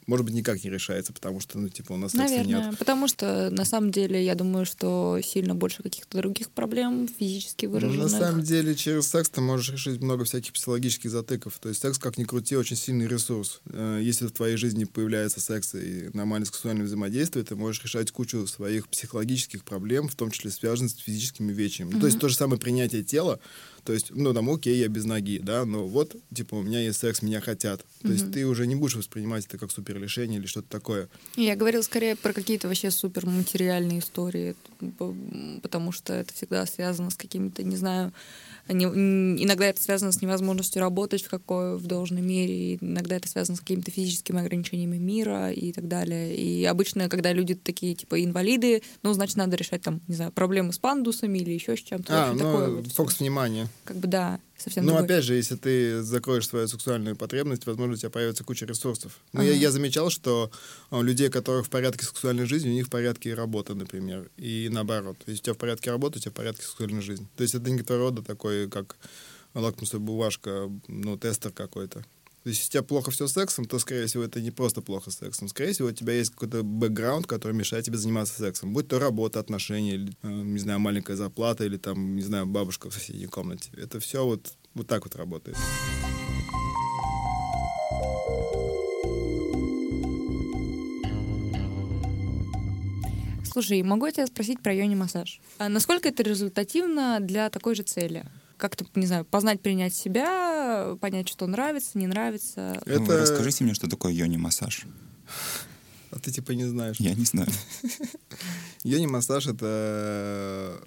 может 0.05 0.25
быть, 0.25 0.35
никак 0.35 0.61
не 0.63 0.69
решается, 0.69 1.13
потому 1.13 1.39
что, 1.39 1.57
ну, 1.57 1.69
типа, 1.69 1.93
у 1.93 1.97
нас 1.97 2.13
Наверное, 2.13 2.69
нет. 2.69 2.77
потому 2.77 3.07
что 3.07 3.49
на 3.51 3.63
самом 3.63 3.91
деле 3.91 4.23
я 4.23 4.35
думаю, 4.35 4.65
что 4.65 5.19
сильно 5.23 5.55
больше 5.55 5.81
каких-то 5.83 6.17
других 6.17 6.49
проблем 6.51 7.07
физически 7.07 7.65
Ну, 7.65 7.71
выраженных. 7.73 8.11
На 8.11 8.19
самом 8.19 8.41
деле, 8.43 8.75
через 8.75 9.07
секс 9.07 9.29
ты 9.29 9.39
можешь 9.39 9.71
решить 9.71 10.01
много 10.01 10.25
всяких 10.25 10.51
психологических 10.51 11.09
затыков. 11.09 11.57
То 11.59 11.69
есть 11.69 11.81
секс, 11.81 11.97
как 11.97 12.17
ни 12.17 12.25
крути, 12.25 12.57
очень 12.57 12.75
сильный 12.75 13.07
ресурс. 13.07 13.61
Э, 13.67 13.99
Если 14.01 14.27
в 14.27 14.31
твоей 14.31 14.57
жизни 14.57 14.83
появляется 14.83 15.39
секс 15.39 15.75
и 15.75 16.09
нормальное 16.13 16.45
сексуальное 16.47 16.85
взаимодействие, 16.85 17.45
ты 17.45 17.55
можешь 17.55 17.81
решать 17.83 18.11
кучу 18.11 18.45
своих 18.47 18.89
психологических 18.89 19.63
проблем, 19.63 20.09
в 20.09 20.15
том 20.15 20.31
числе 20.31 20.51
связанных 20.51 20.91
с 20.91 20.95
физическими 20.97 21.51
увечьями. 21.53 21.91
Ну, 21.93 21.99
То 22.01 22.07
есть 22.07 22.19
то 22.19 22.27
же 22.27 22.35
самое 22.35 22.59
принятие 22.59 23.03
тела. 23.03 23.39
То 23.83 23.93
есть, 23.93 24.11
ну, 24.11 24.33
там, 24.33 24.49
окей, 24.49 24.77
я 24.77 24.87
без 24.87 25.05
ноги, 25.05 25.39
да, 25.39 25.65
но 25.65 25.87
вот, 25.87 26.15
типа, 26.33 26.55
у 26.55 26.61
меня 26.61 26.79
есть 26.81 26.99
секс, 26.99 27.21
меня 27.21 27.41
хотят. 27.41 27.83
То 28.01 28.09
есть 28.09 28.31
ты 28.31 28.45
уже 28.45 28.67
не 28.67 28.75
будешь 28.75 28.95
воспринимать 28.95 29.45
это 29.45 29.57
как 29.57 29.71
суперлишение 29.71 30.39
или 30.39 30.45
что-то 30.45 30.69
такое. 30.69 31.09
Я 31.35 31.55
говорила 31.55 31.81
скорее 31.81 32.15
про 32.15 32.33
какие-то 32.33 32.67
вообще 32.67 32.91
супер 32.91 33.25
материальные 33.25 33.99
истории, 33.99 34.55
потому 35.61 35.91
что 35.91 36.13
это 36.13 36.33
всегда 36.33 36.65
связано 36.65 37.09
с 37.09 37.15
какими-то, 37.15 37.63
не 37.63 37.75
знаю, 37.75 38.13
не- 38.67 39.43
иногда 39.43 39.65
это 39.65 39.81
связано 39.81 40.11
с 40.11 40.21
невозможностью 40.21 40.81
работать 40.81 41.23
в 41.23 41.29
какой 41.29 41.77
в 41.77 41.85
должной 41.87 42.21
мере, 42.21 42.75
иногда 42.75 43.15
это 43.15 43.27
связано 43.27 43.57
с 43.57 43.61
какими-то 43.61 43.91
физическими 43.91 44.39
ограничениями 44.39 44.97
мира 44.97 45.51
и 45.51 45.71
так 45.71 45.87
далее. 45.87 46.35
И 46.35 46.63
обычно, 46.65 47.09
когда 47.09 47.33
люди 47.33 47.55
такие, 47.55 47.95
типа, 47.95 48.23
инвалиды, 48.23 48.81
ну, 49.03 49.13
значит, 49.13 49.37
надо 49.37 49.55
решать 49.55 49.81
там, 49.81 50.01
не 50.07 50.15
знаю, 50.15 50.31
проблемы 50.31 50.73
с 50.73 50.77
пандусами 50.79 51.39
или 51.39 51.51
еще 51.51 51.75
с 51.75 51.81
чем-то. 51.81 52.29
А, 52.29 52.33
ну, 52.33 52.39
такое 52.39 52.69
вот 52.69 52.87
фокус 52.87 53.19
внимания. 53.19 53.67
Как 53.83 53.97
бы 53.97 54.07
да, 54.07 54.39
совсем 54.61 54.85
Ну, 54.85 54.91
другой. 54.91 55.05
опять 55.05 55.23
же, 55.23 55.33
если 55.35 55.55
ты 55.55 56.01
закроешь 56.01 56.47
свою 56.47 56.67
сексуальную 56.67 57.15
потребность, 57.15 57.65
возможно, 57.65 57.93
у 57.93 57.97
тебя 57.97 58.09
появится 58.09 58.43
куча 58.43 58.65
ресурсов. 58.65 59.19
Но 59.33 59.41
Ага. 59.41 59.49
я, 59.49 59.55
я 59.55 59.71
замечал, 59.71 60.09
что 60.09 60.51
а, 60.89 60.99
у 60.99 61.01
людей, 61.01 61.29
которых 61.29 61.65
в 61.65 61.69
порядке 61.69 62.05
сексуальной 62.05 62.45
жизни, 62.45 62.69
у 62.69 62.73
них 62.73 62.87
в 62.87 62.89
порядке 62.89 63.29
и 63.31 63.33
работа, 63.33 63.73
например. 63.75 64.29
И 64.37 64.69
наоборот. 64.71 65.17
Если 65.27 65.41
у 65.41 65.43
тебя 65.43 65.53
в 65.53 65.57
порядке 65.57 65.91
работы, 65.91 66.19
у 66.19 66.21
тебя 66.21 66.31
в 66.31 66.35
порядке 66.35 66.63
сексуальной 66.63 67.01
жизни. 67.01 67.27
То 67.35 67.43
есть 67.43 67.55
это 67.55 67.69
некоторого 67.69 68.05
рода 68.09 68.21
такой, 68.21 68.69
как 68.69 68.97
лакмусовая 69.53 70.05
бумажка, 70.05 70.69
ну, 70.87 71.17
тестер 71.17 71.51
какой-то. 71.51 72.05
То 72.43 72.49
есть, 72.49 72.59
если 72.59 72.69
у 72.69 72.71
тебя 72.71 72.83
плохо 72.83 73.11
все 73.11 73.27
с 73.27 73.33
сексом, 73.33 73.65
то, 73.65 73.77
скорее 73.77 74.07
всего, 74.07 74.23
это 74.23 74.41
не 74.41 74.49
просто 74.49 74.81
плохо 74.81 75.11
с 75.11 75.17
сексом. 75.17 75.47
Скорее 75.47 75.73
всего, 75.73 75.89
у 75.89 75.91
тебя 75.91 76.13
есть 76.13 76.31
какой-то 76.31 76.63
бэкграунд, 76.63 77.27
который 77.27 77.53
мешает 77.53 77.85
тебе 77.85 77.99
заниматься 77.99 78.33
сексом. 78.33 78.73
Будь 78.73 78.87
то 78.87 78.97
работа, 78.97 79.39
отношения, 79.39 79.93
или, 79.93 80.13
э, 80.23 80.27
не 80.27 80.57
знаю, 80.57 80.79
маленькая 80.79 81.15
зарплата, 81.15 81.65
или 81.65 81.77
там, 81.77 82.15
не 82.15 82.23
знаю, 82.23 82.47
бабушка 82.47 82.89
в 82.89 82.93
соседней 82.95 83.27
комнате. 83.27 83.69
Это 83.77 83.99
все 83.99 84.25
вот, 84.25 84.53
вот 84.73 84.87
так 84.87 85.03
вот 85.03 85.15
работает. 85.15 85.55
Слушай, 93.45 93.83
могу 93.83 94.07
я 94.07 94.13
тебя 94.13 94.27
спросить 94.27 94.63
про 94.63 94.73
йони-массаж? 94.73 95.41
А 95.59 95.69
насколько 95.69 96.09
это 96.09 96.23
результативно 96.23 97.19
для 97.19 97.49
такой 97.51 97.75
же 97.75 97.83
цели? 97.83 98.25
Как-то, 98.61 98.85
не 98.93 99.07
знаю, 99.07 99.25
познать, 99.25 99.59
принять 99.59 99.95
себя, 99.95 100.95
понять, 101.01 101.27
что 101.27 101.47
нравится, 101.47 101.97
не 101.97 102.05
нравится. 102.05 102.79
Ну, 102.85 102.93
Это- 102.93 103.17
Расскажите 103.21 103.63
мне, 103.63 103.73
что 103.73 103.89
такое 103.89 104.13
йони-массаж. 104.13 104.85
А 106.11 106.19
ты 106.19 106.29
типа 106.29 106.51
не 106.51 106.65
знаешь. 106.65 106.97
Я 106.99 107.15
не 107.15 107.25
знаю. 107.25 107.49
Йони-массаж— 108.83 109.47
это, 109.47 109.65
э, 109.65 110.79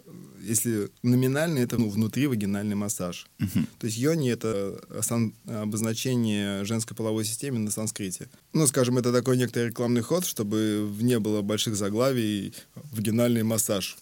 если 0.42 0.90
номинально, 1.02 1.58
это 1.58 1.78
ну, 1.78 1.88
внутривагинальный 1.88 2.74
массаж. 2.76 3.26
Мгм. 3.38 3.66
То 3.78 3.86
есть 3.86 3.96
йони— 3.98 4.30
это 4.32 4.80
сан- 5.02 5.32
обозначение 5.46 6.64
женской 6.64 6.96
половой 6.96 7.24
системы 7.24 7.58
на 7.58 7.70
санскрите. 7.70 8.28
Ну, 8.52 8.66
скажем, 8.68 8.98
это 8.98 9.12
такой 9.12 9.36
некоторый 9.36 9.68
рекламный 9.70 10.02
ход, 10.02 10.24
чтобы 10.26 10.92
не 11.00 11.18
было 11.18 11.42
больших 11.42 11.74
заглавий 11.74 12.52
«вагинальный 12.92 13.42
массаж». 13.42 13.96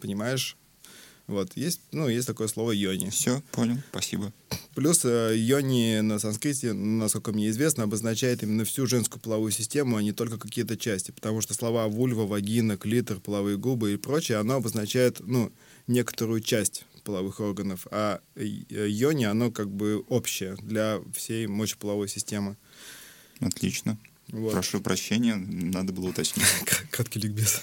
Понимаешь? 0.00 0.56
Вот, 1.28 1.52
есть, 1.56 1.82
ну, 1.92 2.08
есть 2.08 2.26
такое 2.26 2.48
слово 2.48 2.72
йони. 2.72 3.10
Все, 3.10 3.42
понял, 3.52 3.76
спасибо. 3.90 4.32
Плюс 4.74 5.04
э, 5.04 5.34
йони 5.36 6.00
на 6.00 6.18
санскрите, 6.18 6.72
насколько 6.72 7.32
мне 7.32 7.50
известно, 7.50 7.84
обозначает 7.84 8.42
именно 8.42 8.64
всю 8.64 8.86
женскую 8.86 9.20
половую 9.20 9.52
систему, 9.52 9.96
а 9.98 10.02
не 10.02 10.12
только 10.12 10.38
какие-то 10.38 10.78
части. 10.78 11.10
Потому 11.10 11.42
что 11.42 11.52
слова 11.52 11.86
вульва, 11.86 12.26
вагина, 12.26 12.78
клитор, 12.78 13.20
половые 13.20 13.58
губы 13.58 13.92
и 13.92 13.98
прочее, 13.98 14.38
оно 14.38 14.54
обозначает, 14.54 15.20
ну, 15.20 15.52
некоторую 15.86 16.40
часть 16.40 16.86
половых 17.04 17.40
органов. 17.40 17.86
А 17.90 18.20
э, 18.34 18.44
йони, 18.46 19.24
оно 19.24 19.50
как 19.50 19.70
бы 19.70 20.04
общее 20.08 20.56
для 20.62 20.98
всей 21.14 21.46
мочеполовой 21.46 22.08
системы. 22.08 22.56
Отлично. 23.40 23.98
Вот. 24.30 24.52
Прошу 24.52 24.80
прощения, 24.80 25.36
надо 25.36 25.92
было 25.92 26.08
уточнить. 26.08 26.44
Краткий 26.90 27.20
ликбез. 27.20 27.62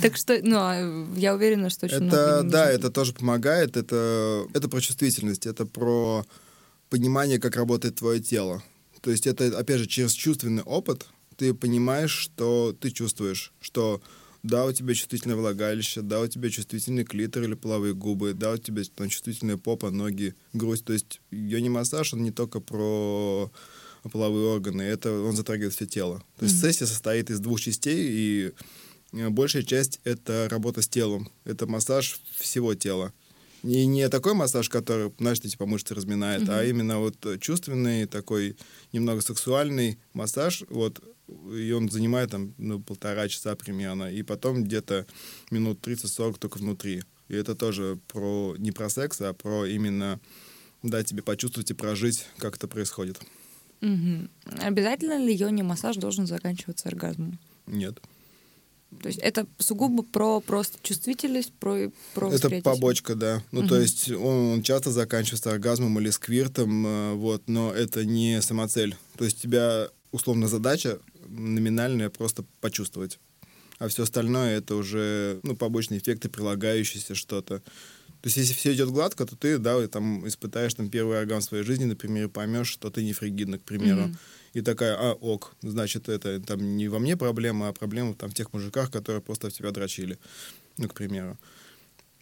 Так 0.00 0.16
что, 0.16 0.38
ну, 0.42 0.56
а 0.58 1.06
я 1.16 1.34
уверена, 1.34 1.70
что 1.70 1.86
очень 1.86 2.06
Это, 2.06 2.42
да, 2.44 2.70
это 2.70 2.90
тоже 2.90 3.12
помогает. 3.12 3.76
Это, 3.76 4.46
это 4.54 4.68
про 4.68 4.80
чувствительность, 4.80 5.46
это 5.46 5.66
про 5.66 6.24
понимание, 6.88 7.40
как 7.40 7.56
работает 7.56 7.96
твое 7.96 8.20
тело. 8.20 8.62
То 9.00 9.10
есть 9.10 9.26
это, 9.26 9.58
опять 9.58 9.78
же, 9.78 9.86
через 9.86 10.12
чувственный 10.12 10.62
опыт 10.62 11.06
ты 11.36 11.54
понимаешь, 11.54 12.12
что 12.12 12.76
ты 12.78 12.90
чувствуешь, 12.90 13.52
что 13.60 14.00
да, 14.42 14.66
у 14.66 14.72
тебя 14.72 14.94
чувствительное 14.94 15.36
влагалище, 15.36 16.00
да, 16.00 16.20
у 16.20 16.26
тебя 16.26 16.50
чувствительный 16.50 17.04
клитор 17.04 17.42
или 17.42 17.54
половые 17.54 17.94
губы, 17.94 18.34
да, 18.34 18.52
у 18.52 18.56
тебя 18.56 18.82
там, 18.94 19.08
чувствительная 19.08 19.56
попа, 19.56 19.90
ноги, 19.90 20.34
грудь. 20.52 20.84
То 20.84 20.92
есть 20.92 21.20
йони-массаж, 21.30 22.14
он 22.14 22.22
не 22.22 22.30
только 22.30 22.60
про 22.60 23.50
половые 24.08 24.46
органы, 24.46 24.82
это 24.82 25.12
он 25.22 25.36
затрагивает 25.36 25.72
все 25.74 25.86
тело. 25.86 26.22
То 26.38 26.44
есть 26.44 26.56
Мгм. 26.56 26.66
сессия 26.72 26.86
состоит 26.86 27.30
из 27.30 27.40
двух 27.40 27.60
частей, 27.60 28.08
и 28.10 28.52
э, 29.12 29.28
большая 29.30 29.62
часть— 29.62 30.00
это 30.04 30.48
работа 30.50 30.82
с 30.82 30.88
телом. 30.88 31.30
Это 31.44 31.66
массаж 31.66 32.20
всего 32.36 32.74
тела. 32.74 33.12
И 33.64 33.86
не 33.86 34.08
такой 34.08 34.34
массаж, 34.34 34.68
который, 34.68 35.12
знаешь, 35.18 35.40
ты 35.40 35.48
типа 35.48 35.66
мышцы 35.66 35.94
разминает, 35.94 36.48
а 36.48 36.60
Мгм. 36.62 36.70
именно 36.70 36.98
вот 37.00 37.40
чувственный, 37.40 38.06
такой 38.06 38.56
немного 38.92 39.20
сексуальный 39.20 39.98
массаж, 40.12 40.62
вот, 40.70 41.02
и 41.52 41.72
он 41.72 41.90
занимает 41.90 42.30
там 42.30 42.54
ну, 42.58 42.80
полтора 42.80 43.28
часа 43.28 43.56
примерно, 43.56 44.12
и 44.12 44.22
потом 44.22 44.64
где-то 44.64 45.06
минут 45.50 45.80
30-40 45.80 46.38
только 46.38 46.58
внутри. 46.58 47.02
И 47.28 47.34
это 47.34 47.54
тоже 47.54 47.98
про 48.08 48.54
не 48.58 48.72
про 48.72 48.88
секс, 48.88 49.20
а 49.20 49.32
про 49.34 49.66
именно 49.66 50.20
дать 50.82 51.08
тебе 51.08 51.22
почувствовать 51.22 51.70
и 51.70 51.74
прожить, 51.74 52.24
как 52.38 52.56
это 52.56 52.68
происходит. 52.68 53.20
Мгм. 53.80 54.30
Обязательно 54.60 55.18
ли 55.18 55.34
йони-массаж 55.34 55.96
должен 55.96 56.26
заканчиваться 56.26 56.88
оргазмом? 56.88 57.38
Нет. 57.66 58.00
То 59.02 59.08
есть 59.08 59.18
это 59.18 59.46
сугубо 59.58 60.02
про 60.02 60.40
просто 60.40 60.78
чувствительность, 60.82 61.52
про, 61.52 61.90
про 62.14 62.32
Это 62.32 62.48
побочка, 62.62 63.14
да. 63.14 63.42
Ну, 63.52 63.60
то 63.60 63.74
Мгм. 63.74 63.82
есть 63.82 64.10
он, 64.10 64.52
он 64.52 64.62
часто 64.62 64.90
заканчивается 64.90 65.52
оргазмом 65.52 65.98
или 66.00 66.10
сквиртом, 66.10 66.86
э, 66.86 67.12
вот, 67.14 67.42
но 67.48 67.70
это 67.72 68.04
не 68.04 68.40
самоцель. 68.40 68.96
То 69.16 69.24
есть 69.24 69.38
у 69.40 69.42
тебя, 69.42 69.88
условно, 70.10 70.48
задача 70.48 70.98
номинальная 71.28 72.08
просто 72.08 72.44
почувствовать. 72.60 73.18
А 73.78 73.88
все 73.88 74.02
остальное 74.04 74.56
это 74.58 74.74
уже, 74.74 75.38
ну, 75.42 75.54
побочные 75.54 76.00
эффекты, 76.00 76.28
прилагающиеся 76.28 77.14
что-то. 77.14 77.62
То 78.20 78.26
есть, 78.26 78.36
если 78.36 78.52
все 78.52 78.72
идет 78.74 78.90
гладко, 78.90 79.24
то 79.26 79.36
ты, 79.36 79.58
да, 79.58 79.86
там 79.86 80.26
испытаешь 80.26 80.74
там 80.74 80.90
первый 80.90 81.20
оргазм 81.20 81.46
в 81.46 81.48
своей 81.48 81.64
жизни, 81.64 81.84
например, 81.84 82.24
и 82.24 82.28
поймешь, 82.28 82.68
что 82.68 82.90
ты 82.90 83.04
не 83.04 83.12
фригидна, 83.12 83.58
к 83.58 83.62
примеру. 83.62 84.02
Мгм. 84.02 84.18
И 84.54 84.60
такая, 84.60 84.96
а, 84.96 85.12
ок, 85.12 85.54
значит, 85.62 86.08
это 86.08 86.40
там 86.40 86.76
не 86.76 86.88
во 86.88 86.98
мне 86.98 87.16
проблема, 87.16 87.68
а 87.68 87.72
проблема 87.72 88.14
там 88.14 88.30
в 88.30 88.34
тех 88.34 88.52
мужиках, 88.52 88.90
которые 88.90 89.22
просто 89.22 89.50
в 89.50 89.52
тебя 89.52 89.70
дрочили, 89.70 90.18
ну, 90.78 90.88
к 90.88 90.94
примеру. 90.94 91.38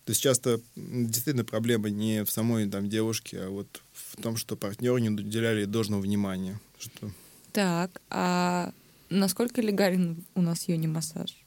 То 0.04 0.10
есть 0.10 0.22
часто 0.22 0.60
действительно 0.76 1.44
проблема 1.44 1.88
не 1.88 2.24
в 2.24 2.30
самой 2.30 2.68
там 2.68 2.88
девушке, 2.88 3.40
а 3.40 3.48
вот 3.48 3.82
в 3.92 4.20
том, 4.20 4.36
что 4.36 4.54
партнеры 4.54 5.00
не 5.00 5.08
уделяли 5.08 5.64
должного 5.64 6.00
внимания. 6.00 6.60
Что 6.78 7.10
Так, 7.52 8.02
а 8.10 8.72
насколько 9.08 9.62
легален 9.62 10.24
у 10.34 10.42
нас 10.42 10.68
йони-массаж? 10.68 11.45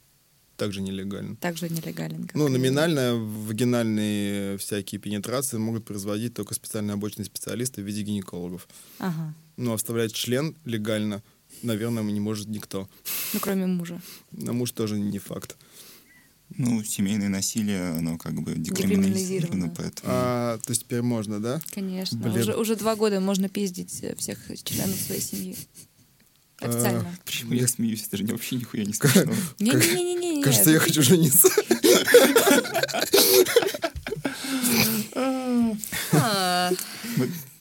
Также 0.59 0.81
нелегально. 0.81 1.35
Также 1.37 1.69
нелегален. 1.69 2.27
как 2.27 2.35
Ну, 2.35 2.47
номинально 2.49 3.15
вагинальные 3.15 4.57
всякие 4.57 4.99
пенетрации 4.99 5.57
могут 5.57 5.85
производить 5.85 6.33
только 6.33 6.53
специально 6.53 6.93
обученные 6.93 7.25
специалисты 7.25 7.81
в 7.81 7.85
виде 7.85 8.03
гинекологов. 8.03 8.67
Ага. 8.99 9.33
Ну, 9.57 9.73
а 9.73 9.77
вставлять 9.77 10.13
член 10.13 10.55
легально, 10.65 11.23
наверное, 11.63 12.03
не 12.03 12.19
может 12.19 12.47
никто. 12.47 12.87
Ну, 13.33 13.39
кроме 13.39 13.65
мужа. 13.65 14.01
На 14.31 14.53
муж 14.53 14.71
тоже 14.71 14.99
не 14.99 15.17
факт. 15.17 15.57
Ну, 16.57 16.83
семейное 16.83 17.29
насилие, 17.29 17.91
оно 17.91 18.17
как 18.17 18.33
бы 18.41 18.55
Декриминализировано. 18.55 19.73
поэтому... 19.75 20.07
А, 20.11 20.57
то 20.57 20.71
есть 20.71 20.83
теперь 20.83 21.03
можно, 21.03 21.39
да? 21.39 21.61
Конечно. 21.71 22.17
Блин. 22.17 22.39
Уже, 22.41 22.55
уже 22.55 22.75
два 22.75 22.95
года 22.95 23.19
можно 23.19 23.47
пиздить 23.49 23.91
всех 24.17 24.39
членов 24.63 24.95
своей 24.95 25.21
семьи. 25.21 25.55
А, 26.61 26.67
Официально. 26.67 27.05
Почему 27.25 27.53
я 27.53 27.67
смеюсь? 27.67 28.05
Это 28.07 28.17
же 28.17 28.25
вообще 28.25 28.55
нихуя 28.57 28.83
не 28.85 28.93
смешно. 28.93 29.31
Не-не-не-не-не. 29.59 30.43
Кажется, 30.43 30.71
я 30.71 30.79
хочу 30.79 31.01
жениться. 31.01 31.47
А, 36.11 36.71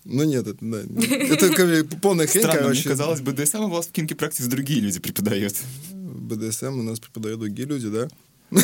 Ну 0.05 0.25
нет, 0.25 0.47
это, 0.47 0.59
да, 0.61 0.79
это 1.07 1.49
как 1.51 2.01
полная 2.01 2.27
хрень, 2.27 2.43
Странно, 2.43 2.61
мне 2.61 2.71
короче. 2.71 2.89
казалось, 2.89 3.21
БДСМ 3.21 3.59
у 3.65 3.69
вас 3.69 3.87
в 3.87 3.93
кинки 3.93 4.15
практике 4.15 4.49
другие 4.49 4.81
люди 4.81 4.99
преподают. 5.01 5.55
БДСМ 5.93 6.79
у 6.79 6.83
нас 6.83 6.99
преподают 6.99 7.41
другие 7.41 7.69
люди, 7.69 7.89
да? 7.89 8.09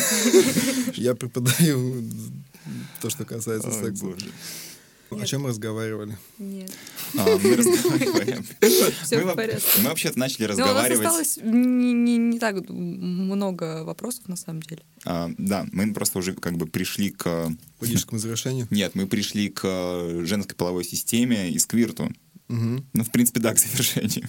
Я 0.95 1.13
преподаю 1.13 2.03
то, 3.01 3.09
что 3.09 3.25
касается 3.25 3.71
секса. 3.71 4.05
Боже. 5.09 5.23
О 5.23 5.25
чем 5.25 5.41
мы 5.43 5.49
разговаривали? 5.49 6.17
Нет. 6.37 6.71
А, 7.17 7.25
мы 7.37 7.55
разговариваем. 7.55 8.45
Мы 8.61 9.31
в 9.31 9.35
порядке. 9.35 9.81
Мы 9.81 9.89
вообще-то 9.89 10.19
начали 10.19 10.45
Ну, 10.47 10.53
у 10.53 10.57
нас 10.57 10.67
разговаривать. 10.67 11.05
осталось 11.05 11.37
не, 11.37 11.93
не- 11.93 12.17
не 12.17 12.39
так 12.39 12.67
много 12.69 13.83
вопросов, 13.83 14.27
на 14.27 14.35
самом 14.35 14.61
деле. 14.61 14.81
А, 15.05 15.29
Да, 15.37 15.65
мы 15.71 15.93
просто 15.93 16.19
уже 16.19 16.33
как 16.33 16.57
бы 16.57 16.65
пришли 16.67 17.09
к... 17.11 17.51
Логическому 17.81 18.19
завершению? 18.19 18.67
Нет, 18.71 18.95
мы 18.95 19.07
пришли 19.07 19.49
к 19.49 19.61
женской 20.25 20.55
половой 20.55 20.83
системе 20.83 21.49
и 21.51 21.59
сквирту. 21.59 22.11
Мгм. 22.47 22.85
Ну, 22.93 23.03
в 23.03 23.11
принципе, 23.11 23.39
да, 23.39 23.53
к 23.53 23.59
завершению. 23.59 24.27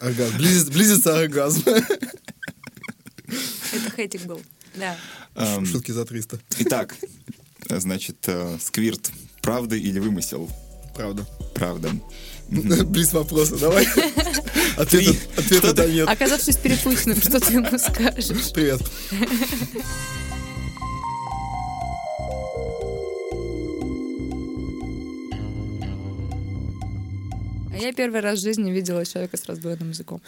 Оргазм. 0.00 0.36
Близится, 0.38 0.72
близится 0.72 1.20
оргазм. 1.20 1.62
Это 1.66 1.86
хейтик 3.96 4.24
был. 4.26 4.40
Да. 4.76 4.96
Эм, 5.34 5.66
Шутки 5.66 5.90
за 5.92 6.04
300. 6.04 6.38
Итак, 6.60 6.94
Значит, 7.68 8.16
э, 8.26 8.58
сквирт. 8.60 9.10
Правда 9.42 9.76
или 9.76 9.98
вымысел? 9.98 10.48
Правда. 10.94 11.26
Правда. 11.54 11.90
Близ 12.48 13.12
вопроса, 13.12 13.56
давай. 13.56 13.86
Ответа, 14.76 15.16
ответа 15.36 15.72
да 15.72 15.86
нет. 15.86 16.08
Оказавшись 16.08 16.56
перед 16.56 16.80
Путиным, 16.80 17.16
что 17.20 17.40
ты 17.40 17.54
ему 17.54 17.78
скажешь? 17.78 18.52
Привет. 18.52 18.80
А 27.72 27.76
я 27.76 27.92
первый 27.92 28.20
раз 28.20 28.38
в 28.38 28.42
жизни 28.42 28.70
видела 28.70 29.04
человека 29.06 29.36
с 29.36 29.44
раздвоенным 29.46 29.90
языком. 29.90 30.20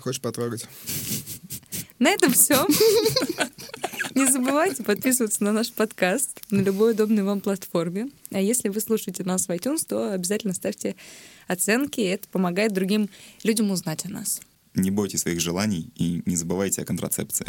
Хочешь 0.00 0.20
потрогать? 0.20 0.66
На 1.98 2.10
этом 2.10 2.32
все. 2.32 2.66
Не 4.16 4.30
забывайте 4.30 4.84
подписываться 4.84 5.42
на 5.42 5.52
наш 5.52 5.72
подкаст 5.72 6.40
на 6.50 6.60
любой 6.60 6.92
удобной 6.92 7.24
вам 7.24 7.40
платформе. 7.40 8.10
А 8.30 8.40
если 8.40 8.68
вы 8.68 8.80
слушаете 8.80 9.24
нас 9.24 9.48
в 9.48 9.50
iTunes, 9.50 9.84
то 9.84 10.12
обязательно 10.12 10.54
ставьте 10.54 10.94
оценки. 11.48 12.00
Это 12.00 12.28
помогает 12.28 12.72
другим 12.72 13.10
людям 13.42 13.72
узнать 13.72 14.04
о 14.04 14.10
нас. 14.10 14.40
Не 14.74 14.92
бойтесь 14.92 15.22
своих 15.22 15.40
желаний 15.40 15.90
и 15.96 16.22
не 16.26 16.36
забывайте 16.36 16.82
о 16.82 16.84
контрацепции. 16.84 17.46